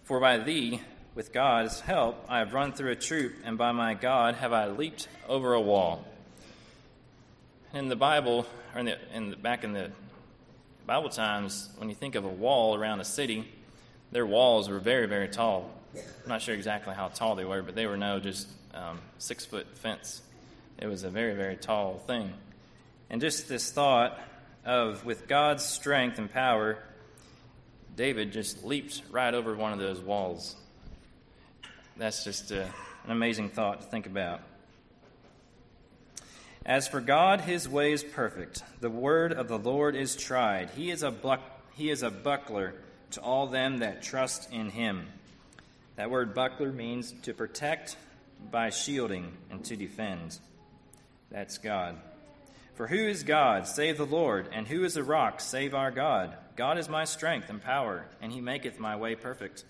For 0.04 0.22
by 0.22 0.38
thee, 0.38 0.80
with 1.14 1.34
God's 1.34 1.80
help, 1.82 2.26
I 2.30 2.40
have 2.40 2.54
run 2.54 2.72
through 2.72 2.92
a 2.92 2.96
troop, 2.96 3.34
and 3.44 3.58
by 3.58 3.72
my 3.74 3.94
God 3.94 4.36
have 4.36 4.54
I 4.54 4.68
leaped 4.68 5.08
over 5.28 5.54
a 5.54 5.62
wall. 5.62 6.06
In 7.74 7.90
the 7.90 7.96
Bible, 7.96 8.46
or 8.74 8.80
in 8.80 8.86
the, 8.86 8.98
in 9.14 9.30
the, 9.32 9.36
back 9.36 9.64
in 9.64 9.74
the 9.74 9.92
Bible 10.86 11.10
times, 11.10 11.70
when 11.78 11.90
you 11.90 11.96
think 11.96 12.16
of 12.16 12.24
a 12.24 12.30
wall 12.30 12.76
around 12.76 13.02
a 13.02 13.06
city, 13.06 13.48
their 14.12 14.26
walls 14.26 14.70
were 14.70 14.80
very, 14.80 15.06
very 15.08 15.28
tall. 15.28 15.70
I'm 15.96 16.30
not 16.30 16.42
sure 16.42 16.56
exactly 16.56 16.96
how 16.96 17.10
tall 17.10 17.36
they 17.36 17.46
were, 17.46 17.62
but 17.62 17.76
they 17.76 17.88
were 17.88 17.98
no 17.98 18.20
just 18.20 18.48
um, 18.74 19.00
six 19.18 19.46
foot 19.46 19.68
fence. 19.78 20.22
It 20.78 20.88
was 20.88 21.04
a 21.04 21.10
very, 21.10 21.36
very 21.36 21.58
tall 21.58 22.02
thing. 22.08 22.34
And 23.10 23.20
just 23.20 23.50
this 23.50 23.72
thought 23.72 24.18
of 24.64 25.04
with 25.04 25.28
God's 25.28 25.66
strength 25.66 26.18
and 26.18 26.32
power, 26.32 26.78
David 27.98 28.32
just 28.32 28.64
leaped 28.64 29.02
right 29.12 29.34
over 29.34 29.56
one 29.56 29.74
of 29.74 29.80
those 29.80 30.00
walls. 30.00 30.56
That's 31.98 32.24
just 32.24 32.52
uh, 32.52 32.66
an 33.06 33.12
amazing 33.12 33.50
thought 33.50 33.82
to 33.82 33.88
think 33.88 34.06
about. 34.06 34.42
As 36.66 36.88
for 36.88 37.02
God, 37.02 37.42
his 37.42 37.68
way 37.68 37.92
is 37.92 38.04
perfect. 38.04 38.64
The 38.80 38.90
word 38.90 39.34
of 39.34 39.48
the 39.48 39.58
Lord 39.58 39.96
is 39.96 40.16
tried. 40.16 40.70
He 40.72 40.92
is 40.92 41.04
a, 41.04 41.14
he 41.74 41.90
is 41.90 42.04
a 42.04 42.12
buckler 42.12 42.76
to 43.12 43.22
all 43.22 43.48
them 43.48 43.80
that 43.80 44.04
trust 44.04 44.52
in 44.52 44.70
him. 44.70 45.08
That 45.96 46.12
word 46.12 46.34
buckler 46.34 46.72
means 46.72 47.14
to 47.24 47.34
protect 47.34 47.98
by 48.52 48.70
shielding 48.70 49.32
and 49.50 49.64
to 49.66 49.76
defend. 49.76 50.40
That's 51.30 51.58
God. 51.58 51.98
For 52.76 52.88
who 52.88 52.96
is 52.96 53.24
God, 53.24 53.68
save 53.68 53.98
the 53.98 54.06
Lord? 54.06 54.50
And 54.52 54.68
who 54.68 54.84
is 54.84 54.98
a 54.98 55.04
rock, 55.04 55.42
save 55.42 55.74
our 55.74 55.92
God? 55.92 56.36
God 56.56 56.78
is 56.78 56.90
my 56.90 57.06
strength 57.06 57.50
and 57.50 57.62
power, 57.62 58.06
and 58.22 58.32
he 58.32 58.42
maketh 58.42 58.80
my 58.80 58.96
way 58.96 59.16
perfect. 59.16 59.64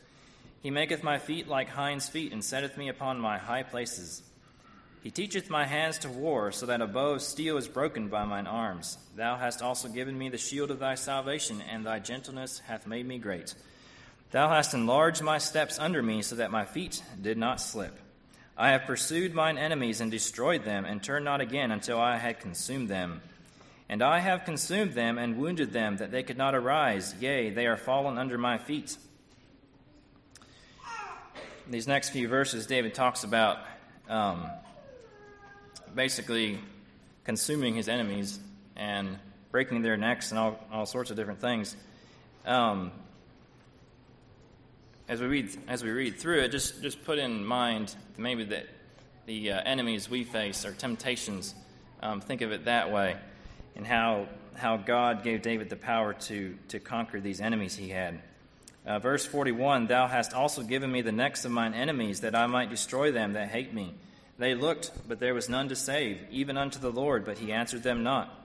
He 0.61 0.69
maketh 0.69 1.03
my 1.03 1.17
feet 1.17 1.47
like 1.47 1.69
hinds' 1.69 2.07
feet, 2.07 2.31
and 2.31 2.43
setteth 2.43 2.77
me 2.77 2.87
upon 2.87 3.19
my 3.19 3.37
high 3.37 3.63
places. 3.63 4.21
He 5.01 5.09
teacheth 5.09 5.49
my 5.49 5.65
hands 5.65 5.97
to 5.99 6.09
war, 6.09 6.51
so 6.51 6.67
that 6.67 6.81
a 6.81 6.87
bow 6.87 7.13
of 7.13 7.23
steel 7.23 7.57
is 7.57 7.67
broken 7.67 8.07
by 8.07 8.23
mine 8.25 8.45
arms. 8.45 8.99
Thou 9.15 9.35
hast 9.35 9.63
also 9.63 9.87
given 9.87 10.15
me 10.15 10.29
the 10.29 10.37
shield 10.37 10.69
of 10.69 10.77
thy 10.77 10.93
salvation, 10.93 11.61
and 11.61 11.83
thy 11.83 11.97
gentleness 11.97 12.59
hath 12.67 12.85
made 12.85 13.07
me 13.07 13.17
great. 13.17 13.55
Thou 14.29 14.49
hast 14.49 14.75
enlarged 14.75 15.23
my 15.23 15.39
steps 15.39 15.79
under 15.79 16.03
me, 16.03 16.21
so 16.21 16.35
that 16.35 16.51
my 16.51 16.65
feet 16.65 17.01
did 17.19 17.39
not 17.39 17.59
slip. 17.59 17.97
I 18.55 18.69
have 18.69 18.83
pursued 18.83 19.33
mine 19.33 19.57
enemies 19.57 20.01
and 20.01 20.11
destroyed 20.11 20.63
them, 20.63 20.85
and 20.85 21.01
turned 21.01 21.25
not 21.25 21.41
again 21.41 21.71
until 21.71 21.99
I 21.99 22.17
had 22.17 22.39
consumed 22.39 22.87
them. 22.87 23.21
And 23.89 24.03
I 24.03 24.19
have 24.19 24.45
consumed 24.45 24.93
them 24.93 25.17
and 25.17 25.37
wounded 25.37 25.73
them, 25.73 25.97
that 25.97 26.11
they 26.11 26.21
could 26.21 26.37
not 26.37 26.53
arise. 26.53 27.15
Yea, 27.19 27.49
they 27.49 27.65
are 27.65 27.75
fallen 27.75 28.19
under 28.19 28.37
my 28.37 28.59
feet. 28.59 28.95
These 31.71 31.87
next 31.87 32.09
few 32.09 32.27
verses, 32.27 32.67
David 32.67 32.93
talks 32.93 33.23
about 33.23 33.59
um, 34.09 34.45
basically 35.95 36.59
consuming 37.23 37.75
his 37.75 37.87
enemies 37.87 38.41
and 38.75 39.17
breaking 39.51 39.81
their 39.81 39.95
necks 39.95 40.31
and 40.31 40.39
all, 40.39 40.59
all 40.69 40.85
sorts 40.85 41.11
of 41.11 41.15
different 41.15 41.39
things. 41.39 41.77
Um, 42.45 42.91
as 45.07 45.21
we 45.21 45.27
read 45.27 45.57
as 45.69 45.81
we 45.81 45.91
read 45.91 46.17
through 46.17 46.41
it, 46.41 46.49
just 46.49 46.81
just 46.81 47.05
put 47.05 47.17
in 47.17 47.45
mind 47.45 47.95
maybe 48.17 48.43
that 48.43 48.67
the 49.25 49.53
uh, 49.53 49.61
enemies 49.63 50.09
we 50.09 50.25
face 50.25 50.65
are 50.65 50.73
temptations. 50.73 51.55
Um, 52.03 52.19
think 52.19 52.41
of 52.41 52.51
it 52.51 52.65
that 52.65 52.91
way, 52.91 53.15
and 53.77 53.87
how 53.87 54.27
how 54.55 54.75
God 54.75 55.23
gave 55.23 55.41
David 55.41 55.69
the 55.69 55.77
power 55.77 56.11
to 56.13 56.57
to 56.67 56.79
conquer 56.81 57.21
these 57.21 57.39
enemies 57.39 57.77
he 57.77 57.87
had. 57.87 58.21
Uh, 58.85 58.99
verse 58.99 59.25
41 59.25 59.87
Thou 59.87 60.07
hast 60.07 60.33
also 60.33 60.63
given 60.63 60.91
me 60.91 61.01
the 61.01 61.11
necks 61.11 61.45
of 61.45 61.51
mine 61.51 61.73
enemies, 61.73 62.21
that 62.21 62.35
I 62.35 62.47
might 62.47 62.69
destroy 62.69 63.11
them 63.11 63.33
that 63.33 63.49
hate 63.49 63.73
me. 63.73 63.93
They 64.37 64.55
looked, 64.55 64.91
but 65.07 65.19
there 65.19 65.33
was 65.33 65.49
none 65.49 65.69
to 65.69 65.75
save, 65.75 66.19
even 66.31 66.57
unto 66.57 66.79
the 66.79 66.91
Lord, 66.91 67.25
but 67.25 67.37
he 67.37 67.51
answered 67.51 67.83
them 67.83 68.03
not. 68.03 68.37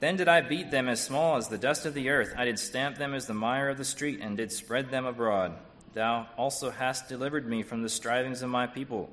Then 0.00 0.16
did 0.16 0.28
I 0.28 0.40
beat 0.40 0.70
them 0.70 0.88
as 0.88 1.00
small 1.00 1.36
as 1.36 1.48
the 1.48 1.58
dust 1.58 1.86
of 1.86 1.94
the 1.94 2.08
earth. 2.08 2.34
I 2.36 2.46
did 2.46 2.58
stamp 2.58 2.96
them 2.96 3.14
as 3.14 3.26
the 3.26 3.34
mire 3.34 3.68
of 3.68 3.78
the 3.78 3.84
street, 3.84 4.20
and 4.22 4.36
did 4.36 4.50
spread 4.50 4.90
them 4.90 5.06
abroad. 5.06 5.52
Thou 5.92 6.26
also 6.36 6.70
hast 6.70 7.08
delivered 7.08 7.46
me 7.46 7.62
from 7.62 7.82
the 7.82 7.88
strivings 7.88 8.42
of 8.42 8.50
my 8.50 8.66
people. 8.66 9.10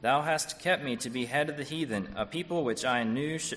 Thou 0.00 0.22
hast 0.22 0.58
kept 0.58 0.82
me 0.82 0.96
to 0.96 1.10
be 1.10 1.26
head 1.26 1.48
of 1.48 1.56
the 1.56 1.64
heathen, 1.64 2.14
a 2.16 2.26
people 2.26 2.64
which 2.64 2.84
I 2.84 3.04
knew, 3.04 3.38
sh- 3.38 3.54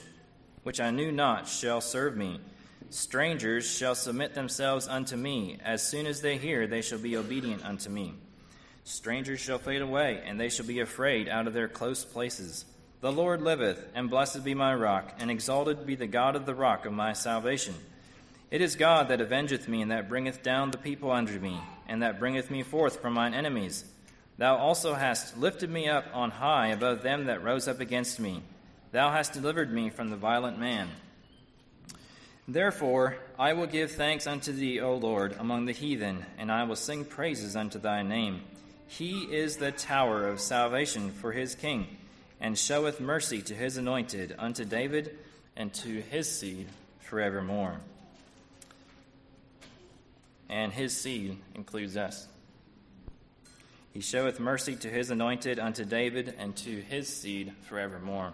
which 0.63 0.79
I 0.79 0.91
knew 0.91 1.11
not 1.11 1.47
shall 1.47 1.81
serve 1.81 2.15
me. 2.15 2.39
Strangers 2.89 3.69
shall 3.69 3.95
submit 3.95 4.33
themselves 4.33 4.87
unto 4.87 5.15
me. 5.15 5.57
As 5.63 5.81
soon 5.81 6.05
as 6.05 6.21
they 6.21 6.37
hear, 6.37 6.67
they 6.67 6.81
shall 6.81 6.99
be 6.99 7.17
obedient 7.17 7.65
unto 7.65 7.89
me. 7.89 8.13
Strangers 8.83 9.39
shall 9.39 9.57
fade 9.57 9.81
away, 9.81 10.21
and 10.25 10.39
they 10.39 10.49
shall 10.49 10.65
be 10.65 10.79
afraid 10.79 11.27
out 11.27 11.47
of 11.47 11.53
their 11.53 11.67
close 11.67 12.05
places. 12.05 12.65
The 13.01 13.11
Lord 13.11 13.41
liveth, 13.41 13.87
and 13.93 14.09
blessed 14.09 14.43
be 14.43 14.53
my 14.53 14.73
rock, 14.73 15.13
and 15.19 15.29
exalted 15.29 15.85
be 15.85 15.95
the 15.95 16.07
God 16.07 16.35
of 16.35 16.45
the 16.45 16.55
rock 16.55 16.85
of 16.85 16.93
my 16.93 17.13
salvation. 17.13 17.73
It 18.51 18.61
is 18.61 18.75
God 18.75 19.07
that 19.09 19.21
avengeth 19.21 19.67
me, 19.67 19.81
and 19.81 19.91
that 19.91 20.07
bringeth 20.07 20.43
down 20.43 20.71
the 20.71 20.77
people 20.77 21.11
under 21.11 21.39
me, 21.39 21.59
and 21.87 22.03
that 22.03 22.19
bringeth 22.19 22.51
me 22.51 22.63
forth 22.63 23.01
from 23.01 23.13
mine 23.13 23.33
enemies. 23.33 23.85
Thou 24.37 24.57
also 24.57 24.93
hast 24.93 25.37
lifted 25.37 25.69
me 25.69 25.87
up 25.87 26.05
on 26.13 26.29
high 26.29 26.67
above 26.67 27.01
them 27.01 27.25
that 27.25 27.43
rose 27.43 27.67
up 27.67 27.79
against 27.79 28.19
me. 28.19 28.43
Thou 28.91 29.11
hast 29.11 29.33
delivered 29.33 29.73
me 29.73 29.89
from 29.89 30.09
the 30.09 30.15
violent 30.15 30.59
man. 30.59 30.89
Therefore, 32.47 33.17
I 33.39 33.53
will 33.53 33.65
give 33.65 33.91
thanks 33.91 34.27
unto 34.27 34.51
thee, 34.51 34.79
O 34.79 34.95
Lord, 34.95 35.35
among 35.39 35.65
the 35.65 35.71
heathen, 35.71 36.25
and 36.37 36.51
I 36.51 36.63
will 36.63 36.75
sing 36.75 37.03
praises 37.03 37.55
unto 37.55 37.79
thy 37.79 38.03
name. 38.03 38.41
He 38.87 39.23
is 39.23 39.57
the 39.57 39.71
tower 39.71 40.27
of 40.27 40.39
salvation 40.39 41.11
for 41.11 41.31
his 41.31 41.55
king, 41.55 41.87
and 42.39 42.57
showeth 42.57 42.99
mercy 43.01 43.41
to 43.41 43.55
his 43.55 43.77
anointed, 43.77 44.35
unto 44.37 44.63
David 44.63 45.17
and 45.55 45.73
to 45.75 46.01
his 46.01 46.29
seed 46.29 46.67
forevermore. 46.99 47.77
And 50.47 50.71
his 50.71 50.95
seed 50.95 51.37
includes 51.55 51.97
us. 51.97 52.27
He 53.91 54.01
showeth 54.01 54.39
mercy 54.39 54.75
to 54.75 54.89
his 54.89 55.09
anointed, 55.09 55.57
unto 55.57 55.83
David 55.83 56.35
and 56.37 56.55
to 56.57 56.81
his 56.81 57.07
seed 57.07 57.53
forevermore. 57.63 58.33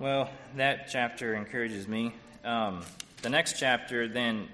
Well, 0.00 0.30
that 0.56 0.88
chapter 0.90 1.34
encourages 1.34 1.86
me. 1.86 2.12
Um, 2.44 2.82
the 3.22 3.30
next 3.30 3.58
chapter, 3.58 4.06
then, 4.06 4.48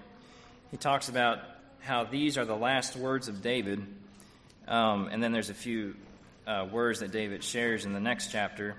he 0.70 0.76
talks 0.76 1.09
about 1.09 1.40
how 1.81 2.05
these 2.05 2.38
are 2.38 2.44
the 2.44 2.57
last 2.57 2.96
words 2.96 3.29
of 3.29 3.42
David 3.42 3.85
um, 4.70 5.09
and 5.11 5.20
then 5.20 5.33
there's 5.33 5.50
a 5.50 5.55
few 5.55 5.96
uh, 6.46 6.66
words 6.70 7.00
that 7.00 7.11
David 7.11 7.42
shares 7.42 7.85
in 7.85 7.92
the 7.92 8.00
next 8.00 8.31
chapter. 8.31 8.76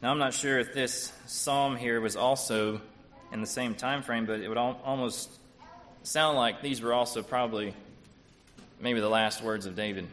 Now, 0.00 0.12
I'm 0.12 0.18
not 0.18 0.32
sure 0.32 0.60
if 0.60 0.72
this 0.72 1.12
psalm 1.26 1.76
here 1.76 2.00
was 2.00 2.14
also 2.14 2.80
in 3.32 3.40
the 3.40 3.48
same 3.48 3.74
time 3.74 4.02
frame, 4.02 4.26
but 4.26 4.40
it 4.40 4.48
would 4.48 4.56
al- 4.56 4.80
almost 4.84 5.28
sound 6.04 6.36
like 6.36 6.62
these 6.62 6.80
were 6.80 6.92
also 6.92 7.22
probably 7.22 7.74
maybe 8.80 9.00
the 9.00 9.08
last 9.08 9.42
words 9.42 9.66
of 9.66 9.74
David, 9.74 10.06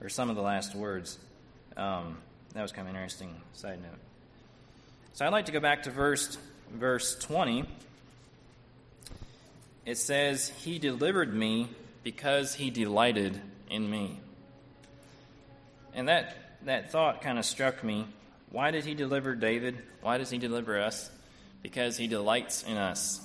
or 0.00 0.08
some 0.08 0.30
of 0.30 0.36
the 0.36 0.42
last 0.42 0.76
words. 0.76 1.18
Um, 1.76 2.18
that 2.54 2.62
was 2.62 2.70
kind 2.70 2.86
of 2.86 2.94
an 2.94 3.00
interesting 3.00 3.34
side 3.54 3.82
note. 3.82 4.07
So 5.14 5.26
I'd 5.26 5.32
like 5.32 5.46
to 5.46 5.52
go 5.52 5.60
back 5.60 5.84
to 5.84 5.90
verse 5.90 6.38
verse 6.72 7.18
20. 7.18 7.64
It 9.84 9.96
says, 9.96 10.48
"He 10.48 10.78
delivered 10.78 11.34
me 11.34 11.68
because 12.02 12.54
he 12.54 12.70
delighted 12.70 13.38
in 13.68 13.90
me. 13.90 14.18
And 15.94 16.08
that, 16.08 16.36
that 16.64 16.90
thought 16.90 17.20
kind 17.22 17.38
of 17.38 17.44
struck 17.44 17.84
me 17.84 18.06
Why 18.50 18.70
did 18.70 18.86
he 18.86 18.94
deliver 18.94 19.34
David? 19.34 19.76
Why 20.00 20.16
does 20.16 20.30
he 20.30 20.38
deliver 20.38 20.80
us? 20.80 21.10
Because 21.62 21.98
he 21.98 22.06
delights 22.06 22.62
in 22.62 22.78
us. 22.78 23.20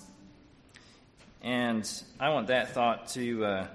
And 1.42 1.90
I 2.20 2.30
want 2.30 2.48
that 2.48 2.74
thought 2.74 3.08
to, 3.10 3.46
uh, 3.46 3.68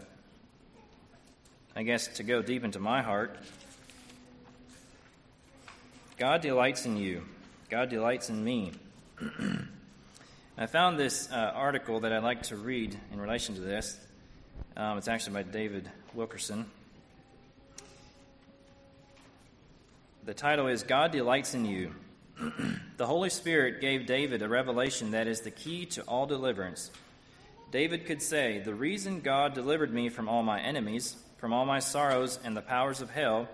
I 1.74 1.84
guess, 1.84 2.08
to 2.16 2.22
go 2.22 2.42
deep 2.42 2.64
into 2.64 2.80
my 2.80 3.00
heart. 3.00 3.38
God 6.18 6.42
delights 6.42 6.84
in 6.84 6.98
you. 6.98 7.22
God 7.68 7.90
delights 7.90 8.30
in 8.30 8.42
me. 8.42 8.72
I 10.58 10.64
found 10.64 10.98
this 10.98 11.30
uh, 11.30 11.52
article 11.54 12.00
that 12.00 12.14
I'd 12.14 12.22
like 12.22 12.44
to 12.44 12.56
read 12.56 12.96
in 13.12 13.20
relation 13.20 13.56
to 13.56 13.60
this. 13.60 13.98
Um, 14.74 14.96
it's 14.96 15.06
actually 15.06 15.34
by 15.34 15.42
David 15.42 15.90
Wilkerson. 16.14 16.64
The 20.24 20.32
title 20.32 20.66
is 20.66 20.82
God 20.82 21.12
Delights 21.12 21.52
in 21.52 21.66
You. 21.66 21.94
the 22.96 23.06
Holy 23.06 23.28
Spirit 23.28 23.82
gave 23.82 24.06
David 24.06 24.40
a 24.40 24.48
revelation 24.48 25.10
that 25.10 25.26
is 25.26 25.42
the 25.42 25.50
key 25.50 25.84
to 25.86 26.02
all 26.04 26.24
deliverance. 26.26 26.90
David 27.70 28.06
could 28.06 28.22
say, 28.22 28.60
The 28.60 28.74
reason 28.74 29.20
God 29.20 29.52
delivered 29.52 29.92
me 29.92 30.08
from 30.08 30.26
all 30.26 30.42
my 30.42 30.58
enemies, 30.58 31.16
from 31.36 31.52
all 31.52 31.66
my 31.66 31.80
sorrows 31.80 32.38
and 32.42 32.56
the 32.56 32.62
powers 32.62 33.02
of 33.02 33.10
hell, 33.10 33.46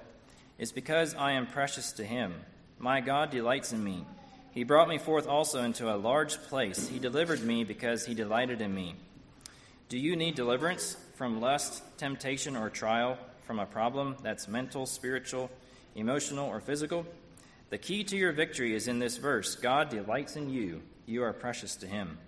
is 0.57 0.71
because 0.71 1.17
I 1.17 1.33
am 1.33 1.49
precious 1.49 1.91
to 1.95 2.05
him. 2.05 2.35
My 2.85 3.01
God 3.01 3.31
delights 3.31 3.73
in 3.73 3.83
me. 3.83 4.05
He 4.51 4.63
brought 4.63 4.91
me 4.91 4.99
forth 4.99 5.27
also 5.27 5.63
into 5.63 5.91
a 5.91 5.97
large 5.97 6.37
place. 6.43 6.87
He 6.87 6.99
delivered 6.99 7.43
me 7.43 7.65
because 7.65 8.05
he 8.05 8.13
delighted 8.13 8.61
in 8.61 8.75
me. 8.75 8.95
Do 9.89 9.99
you 9.99 10.17
need 10.17 10.35
deliverance 10.35 10.95
from 11.15 11.41
lust, 11.41 11.83
temptation, 11.97 12.57
or 12.57 12.69
trial, 12.69 13.17
from 13.47 13.59
a 13.59 13.65
problem 13.65 14.17
that's 14.23 14.49
mental, 14.49 14.85
spiritual, 14.85 15.51
emotional, 15.95 16.47
or 16.47 16.61
physical? 16.61 17.07
The 17.71 17.79
key 17.79 18.05
to 18.05 18.19
your 18.19 18.33
victory 18.33 18.75
is 18.75 18.87
in 18.87 18.99
this 18.99 19.17
verse 19.17 19.55
God 19.55 19.89
delights 19.89 20.37
in 20.37 20.51
you. 20.51 20.83
You 21.07 21.23
are 21.23 21.33
precious 21.33 21.77
to 21.77 21.87
him. 21.87 22.19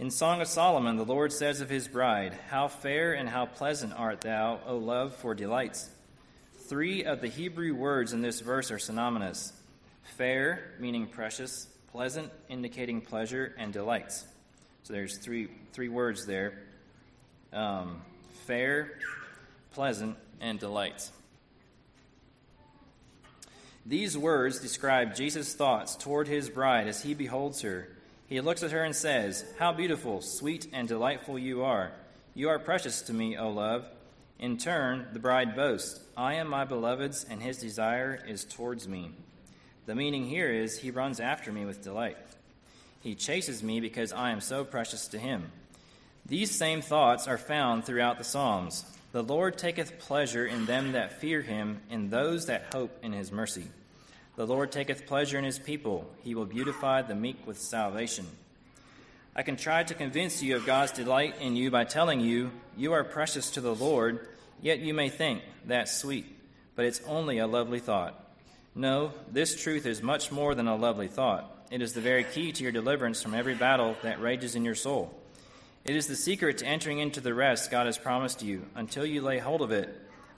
In 0.00 0.10
Song 0.10 0.40
of 0.40 0.48
Solomon, 0.48 0.96
the 0.96 1.04
Lord 1.04 1.32
says 1.32 1.60
of 1.60 1.70
his 1.70 1.86
bride, 1.86 2.36
How 2.48 2.66
fair 2.66 3.12
and 3.12 3.28
how 3.28 3.46
pleasant 3.46 3.92
art 3.92 4.22
thou, 4.22 4.58
O 4.66 4.78
love, 4.78 5.14
for 5.14 5.32
delights. 5.32 5.88
Three 6.66 7.04
of 7.04 7.20
the 7.20 7.28
Hebrew 7.28 7.72
words 7.72 8.12
in 8.12 8.20
this 8.20 8.40
verse 8.40 8.72
are 8.72 8.78
synonymous 8.80 9.52
fair, 10.02 10.74
meaning 10.78 11.06
precious, 11.06 11.68
pleasant, 11.92 12.30
indicating 12.48 13.00
pleasure, 13.00 13.54
and 13.58 13.72
delights. 13.72 14.24
So 14.82 14.92
there's 14.92 15.16
three, 15.18 15.48
three 15.72 15.88
words 15.88 16.26
there 16.26 16.54
um, 17.52 18.02
fair, 18.46 18.92
pleasant, 19.72 20.16
and 20.40 20.58
delights. 20.58 21.10
These 23.86 24.16
words 24.16 24.60
describe 24.60 25.14
Jesus' 25.14 25.54
thoughts 25.54 25.96
toward 25.96 26.28
his 26.28 26.48
bride 26.48 26.86
as 26.86 27.02
he 27.02 27.14
beholds 27.14 27.62
her. 27.62 27.88
He 28.28 28.40
looks 28.40 28.62
at 28.62 28.70
her 28.70 28.84
and 28.84 28.94
says, 28.94 29.44
How 29.58 29.72
beautiful, 29.72 30.20
sweet, 30.20 30.68
and 30.72 30.86
delightful 30.86 31.38
you 31.38 31.64
are. 31.64 31.92
You 32.34 32.50
are 32.50 32.58
precious 32.58 33.02
to 33.02 33.12
me, 33.12 33.36
O 33.36 33.50
love. 33.50 33.86
In 34.38 34.56
turn, 34.56 35.08
the 35.12 35.18
bride 35.18 35.56
boasts, 35.56 36.00
I 36.16 36.34
am 36.34 36.48
my 36.48 36.64
beloved's, 36.64 37.24
and 37.28 37.42
his 37.42 37.58
desire 37.58 38.22
is 38.26 38.44
towards 38.44 38.86
me. 38.86 39.10
The 39.90 39.96
meaning 39.96 40.24
here 40.24 40.48
is, 40.48 40.78
He 40.78 40.92
runs 40.92 41.18
after 41.18 41.50
me 41.50 41.64
with 41.64 41.82
delight. 41.82 42.16
He 43.00 43.16
chases 43.16 43.60
me 43.60 43.80
because 43.80 44.12
I 44.12 44.30
am 44.30 44.40
so 44.40 44.62
precious 44.62 45.08
to 45.08 45.18
him. 45.18 45.50
These 46.24 46.52
same 46.52 46.80
thoughts 46.80 47.26
are 47.26 47.36
found 47.36 47.84
throughout 47.84 48.16
the 48.16 48.22
Psalms. 48.22 48.84
The 49.10 49.24
Lord 49.24 49.58
taketh 49.58 49.98
pleasure 49.98 50.46
in 50.46 50.64
them 50.64 50.92
that 50.92 51.20
fear 51.20 51.42
him, 51.42 51.80
in 51.90 52.08
those 52.08 52.46
that 52.46 52.72
hope 52.72 52.96
in 53.02 53.12
his 53.12 53.32
mercy. 53.32 53.64
The 54.36 54.46
Lord 54.46 54.70
taketh 54.70 55.06
pleasure 55.06 55.38
in 55.38 55.44
his 55.44 55.58
people. 55.58 56.08
He 56.22 56.36
will 56.36 56.46
beautify 56.46 57.02
the 57.02 57.16
meek 57.16 57.44
with 57.44 57.58
salvation. 57.58 58.26
I 59.34 59.42
can 59.42 59.56
try 59.56 59.82
to 59.82 59.94
convince 59.94 60.40
you 60.40 60.54
of 60.54 60.66
God's 60.66 60.92
delight 60.92 61.34
in 61.40 61.56
you 61.56 61.72
by 61.72 61.82
telling 61.82 62.20
you, 62.20 62.52
you 62.76 62.92
are 62.92 63.02
precious 63.02 63.50
to 63.50 63.60
the 63.60 63.74
Lord, 63.74 64.28
yet 64.62 64.78
you 64.78 64.94
may 64.94 65.08
think, 65.08 65.42
that's 65.66 65.90
sweet, 65.90 66.26
but 66.76 66.84
it's 66.84 67.02
only 67.08 67.38
a 67.38 67.48
lovely 67.48 67.80
thought. 67.80 68.28
No, 68.74 69.12
this 69.30 69.60
truth 69.60 69.84
is 69.84 70.02
much 70.02 70.30
more 70.30 70.54
than 70.54 70.68
a 70.68 70.76
lovely 70.76 71.08
thought. 71.08 71.66
It 71.70 71.82
is 71.82 71.92
the 71.92 72.00
very 72.00 72.24
key 72.24 72.52
to 72.52 72.62
your 72.62 72.72
deliverance 72.72 73.22
from 73.22 73.34
every 73.34 73.54
battle 73.54 73.96
that 74.02 74.20
rages 74.20 74.54
in 74.54 74.64
your 74.64 74.74
soul. 74.74 75.14
It 75.84 75.96
is 75.96 76.06
the 76.06 76.16
secret 76.16 76.58
to 76.58 76.66
entering 76.66 76.98
into 76.98 77.20
the 77.20 77.34
rest 77.34 77.70
God 77.70 77.86
has 77.86 77.98
promised 77.98 78.42
you 78.42 78.66
until 78.74 79.04
you 79.04 79.22
lay 79.22 79.38
hold 79.38 79.62
of 79.62 79.72
it, 79.72 79.88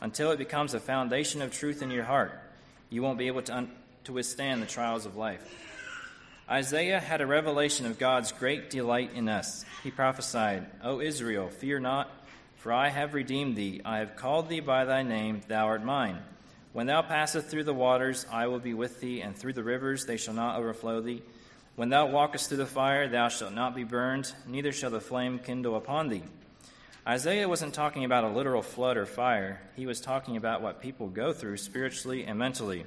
until 0.01 0.31
it 0.31 0.39
becomes 0.39 0.73
a 0.73 0.81
foundation 0.81 1.43
of 1.43 1.53
truth 1.53 1.83
in 1.83 1.91
your 1.91 2.05
heart. 2.05 2.39
You 2.91 3.03
won't 3.03 3.19
be 3.19 3.27
able 3.27 3.43
to, 3.43 3.55
un- 3.55 3.73
to 4.05 4.13
withstand 4.13 4.63
the 4.63 4.67
trials 4.67 5.05
of 5.05 5.17
life. 5.17 5.43
Isaiah 6.49 7.01
had 7.01 7.21
a 7.21 7.27
revelation 7.27 7.87
of 7.87 7.99
God's 7.99 8.33
great 8.33 8.71
delight 8.71 9.13
in 9.15 9.29
us. 9.29 9.65
He 9.83 9.91
prophesied, 9.91 10.67
O 10.83 11.01
Israel, 11.01 11.49
fear 11.49 11.81
not, 11.81 12.11
for 12.57 12.73
I 12.73 12.89
have 12.89 13.15
redeemed 13.15 13.57
thee. 13.57 13.81
I 13.85 13.99
have 13.99 14.17
called 14.17 14.49
thee 14.49 14.61
by 14.61 14.85
thy 14.85 15.03
name, 15.03 15.41
thou 15.49 15.67
art 15.67 15.85
mine. 15.85 16.19
When 16.73 16.87
thou 16.87 17.03
passest 17.03 17.49
through 17.49 17.65
the 17.65 17.75
waters, 17.75 18.25
I 18.33 18.47
will 18.47 18.59
be 18.59 18.73
with 18.73 19.01
thee, 19.01 19.21
and 19.21 19.37
through 19.37 19.53
the 19.53 19.63
rivers, 19.63 20.07
they 20.07 20.17
shall 20.17 20.33
not 20.33 20.59
overflow 20.59 21.03
thee. 21.03 21.23
When 21.77 21.91
thou 21.91 22.07
walkest 22.07 22.49
through 22.49 22.59
the 22.59 22.67
fire, 22.67 23.09
thou 23.09 23.29
shalt 23.29 23.53
not 23.53 23.75
be 23.75 23.85
burned, 23.85 24.33
neither 24.47 24.73
shall 24.73 24.91
the 24.91 25.01
flame 25.01 25.39
kindle 25.39 25.77
upon 25.77 26.09
thee. 26.09 26.23
Isaiah 27.07 27.49
wasn't 27.49 27.75
talking 27.75 28.05
about 28.05 28.25
a 28.25 28.29
literal 28.29 28.63
flood 28.63 28.97
or 28.97 29.07
fire. 29.07 29.61
He 29.75 29.87
was 29.87 30.01
talking 30.01 30.37
about 30.37 30.63
what 30.63 30.81
people 30.81 31.09
go 31.09 31.33
through 31.33 31.57
spiritually 31.57 32.25
and 32.25 32.39
mentally. 32.39 32.87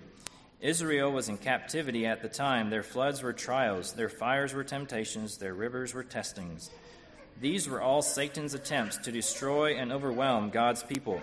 Israel 0.62 1.12
was 1.12 1.30
in 1.30 1.38
captivity 1.38 2.06
at 2.06 2.22
the 2.22 2.30
time. 2.30 2.70
Their 2.70 2.82
floods 2.82 3.22
were 3.22 3.34
trials, 3.34 3.92
their 3.92 4.10
fires 4.10 4.54
were 4.54 4.64
temptations, 4.64 5.38
their 5.38 5.54
rivers 5.54 5.94
were 5.94 6.04
testings. 6.04 6.72
These 7.40 7.68
were 7.68 7.82
all 7.82 8.02
Satan's 8.02 8.54
attempts 8.54 8.98
to 9.00 9.12
destroy 9.12 9.76
and 9.76 9.92
overwhelm 9.92 10.50
God's 10.50 10.82
people. 10.82 11.22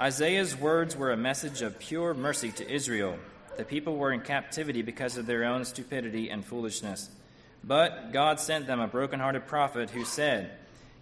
Isaiah's 0.00 0.54
words 0.54 0.96
were 0.96 1.10
a 1.10 1.16
message 1.16 1.60
of 1.60 1.80
pure 1.80 2.14
mercy 2.14 2.52
to 2.52 2.70
Israel. 2.70 3.18
The 3.56 3.64
people 3.64 3.96
were 3.96 4.12
in 4.12 4.20
captivity 4.20 4.82
because 4.82 5.16
of 5.16 5.26
their 5.26 5.42
own 5.42 5.64
stupidity 5.64 6.30
and 6.30 6.44
foolishness. 6.44 7.10
But 7.64 8.12
God 8.12 8.38
sent 8.38 8.68
them 8.68 8.78
a 8.78 8.86
broken-hearted 8.86 9.48
prophet 9.48 9.90
who 9.90 10.04
said, 10.04 10.52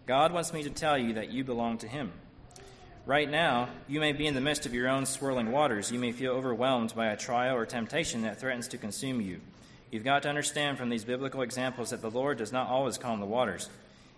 God 0.06 0.32
wants 0.32 0.54
me 0.54 0.62
to 0.62 0.70
tell 0.70 0.96
you 0.96 1.12
that 1.14 1.28
you 1.28 1.44
belong 1.44 1.76
to 1.78 1.86
him. 1.86 2.10
Right 3.04 3.30
now, 3.30 3.68
you 3.86 4.00
may 4.00 4.12
be 4.12 4.26
in 4.26 4.34
the 4.34 4.40
midst 4.40 4.64
of 4.64 4.72
your 4.72 4.88
own 4.88 5.04
swirling 5.04 5.52
waters. 5.52 5.92
You 5.92 5.98
may 5.98 6.12
feel 6.12 6.32
overwhelmed 6.32 6.94
by 6.94 7.08
a 7.08 7.18
trial 7.18 7.54
or 7.54 7.66
temptation 7.66 8.22
that 8.22 8.40
threatens 8.40 8.68
to 8.68 8.78
consume 8.78 9.20
you. 9.20 9.42
You've 9.90 10.04
got 10.04 10.22
to 10.22 10.30
understand 10.30 10.78
from 10.78 10.88
these 10.88 11.04
biblical 11.04 11.42
examples 11.42 11.90
that 11.90 12.00
the 12.00 12.10
Lord 12.10 12.38
does 12.38 12.50
not 12.50 12.68
always 12.68 12.96
calm 12.96 13.20
the 13.20 13.26
waters. 13.26 13.68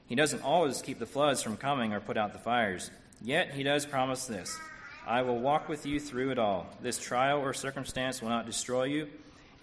He 0.06 0.14
doesn't 0.14 0.44
always 0.44 0.82
keep 0.82 1.00
the 1.00 1.04
floods 1.04 1.42
from 1.42 1.56
coming 1.56 1.92
or 1.92 1.98
put 1.98 2.16
out 2.16 2.32
the 2.32 2.38
fires. 2.38 2.92
Yet, 3.22 3.52
He 3.52 3.62
does 3.62 3.86
promise 3.86 4.26
this 4.26 4.58
I 5.06 5.22
will 5.22 5.38
walk 5.38 5.68
with 5.68 5.86
you 5.86 5.98
through 6.00 6.30
it 6.30 6.38
all. 6.38 6.66
This 6.82 6.98
trial 6.98 7.40
or 7.40 7.52
circumstance 7.54 8.20
will 8.20 8.28
not 8.28 8.46
destroy 8.46 8.84
you, 8.84 9.08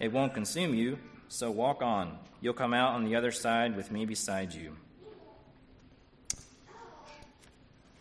it 0.00 0.12
won't 0.12 0.34
consume 0.34 0.74
you, 0.74 0.98
so 1.28 1.50
walk 1.50 1.82
on. 1.82 2.18
You'll 2.40 2.54
come 2.54 2.74
out 2.74 2.94
on 2.94 3.04
the 3.04 3.16
other 3.16 3.32
side 3.32 3.76
with 3.76 3.90
me 3.90 4.04
beside 4.04 4.52
you. 4.52 4.76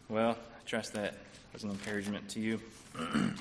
Well, 0.10 0.32
I 0.32 0.70
trust 0.70 0.94
that 0.94 1.15
was 1.54 1.63
an 1.63 1.72
encouragement 1.72 2.30
to 2.30 2.39
you. 2.39 2.62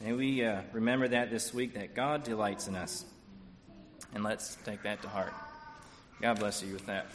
May 0.00 0.12
we 0.12 0.44
uh, 0.44 0.62
remember 0.72 1.08
that 1.08 1.30
this 1.30 1.52
week 1.52 1.74
that 1.74 1.94
God 1.94 2.24
delights 2.24 2.68
in 2.68 2.74
us. 2.74 3.04
And 4.14 4.24
let's 4.24 4.56
take 4.64 4.82
that 4.84 5.02
to 5.02 5.08
heart. 5.08 5.32
God 6.20 6.38
bless 6.38 6.62
you 6.62 6.72
with 6.72 6.86
that. 6.86 7.06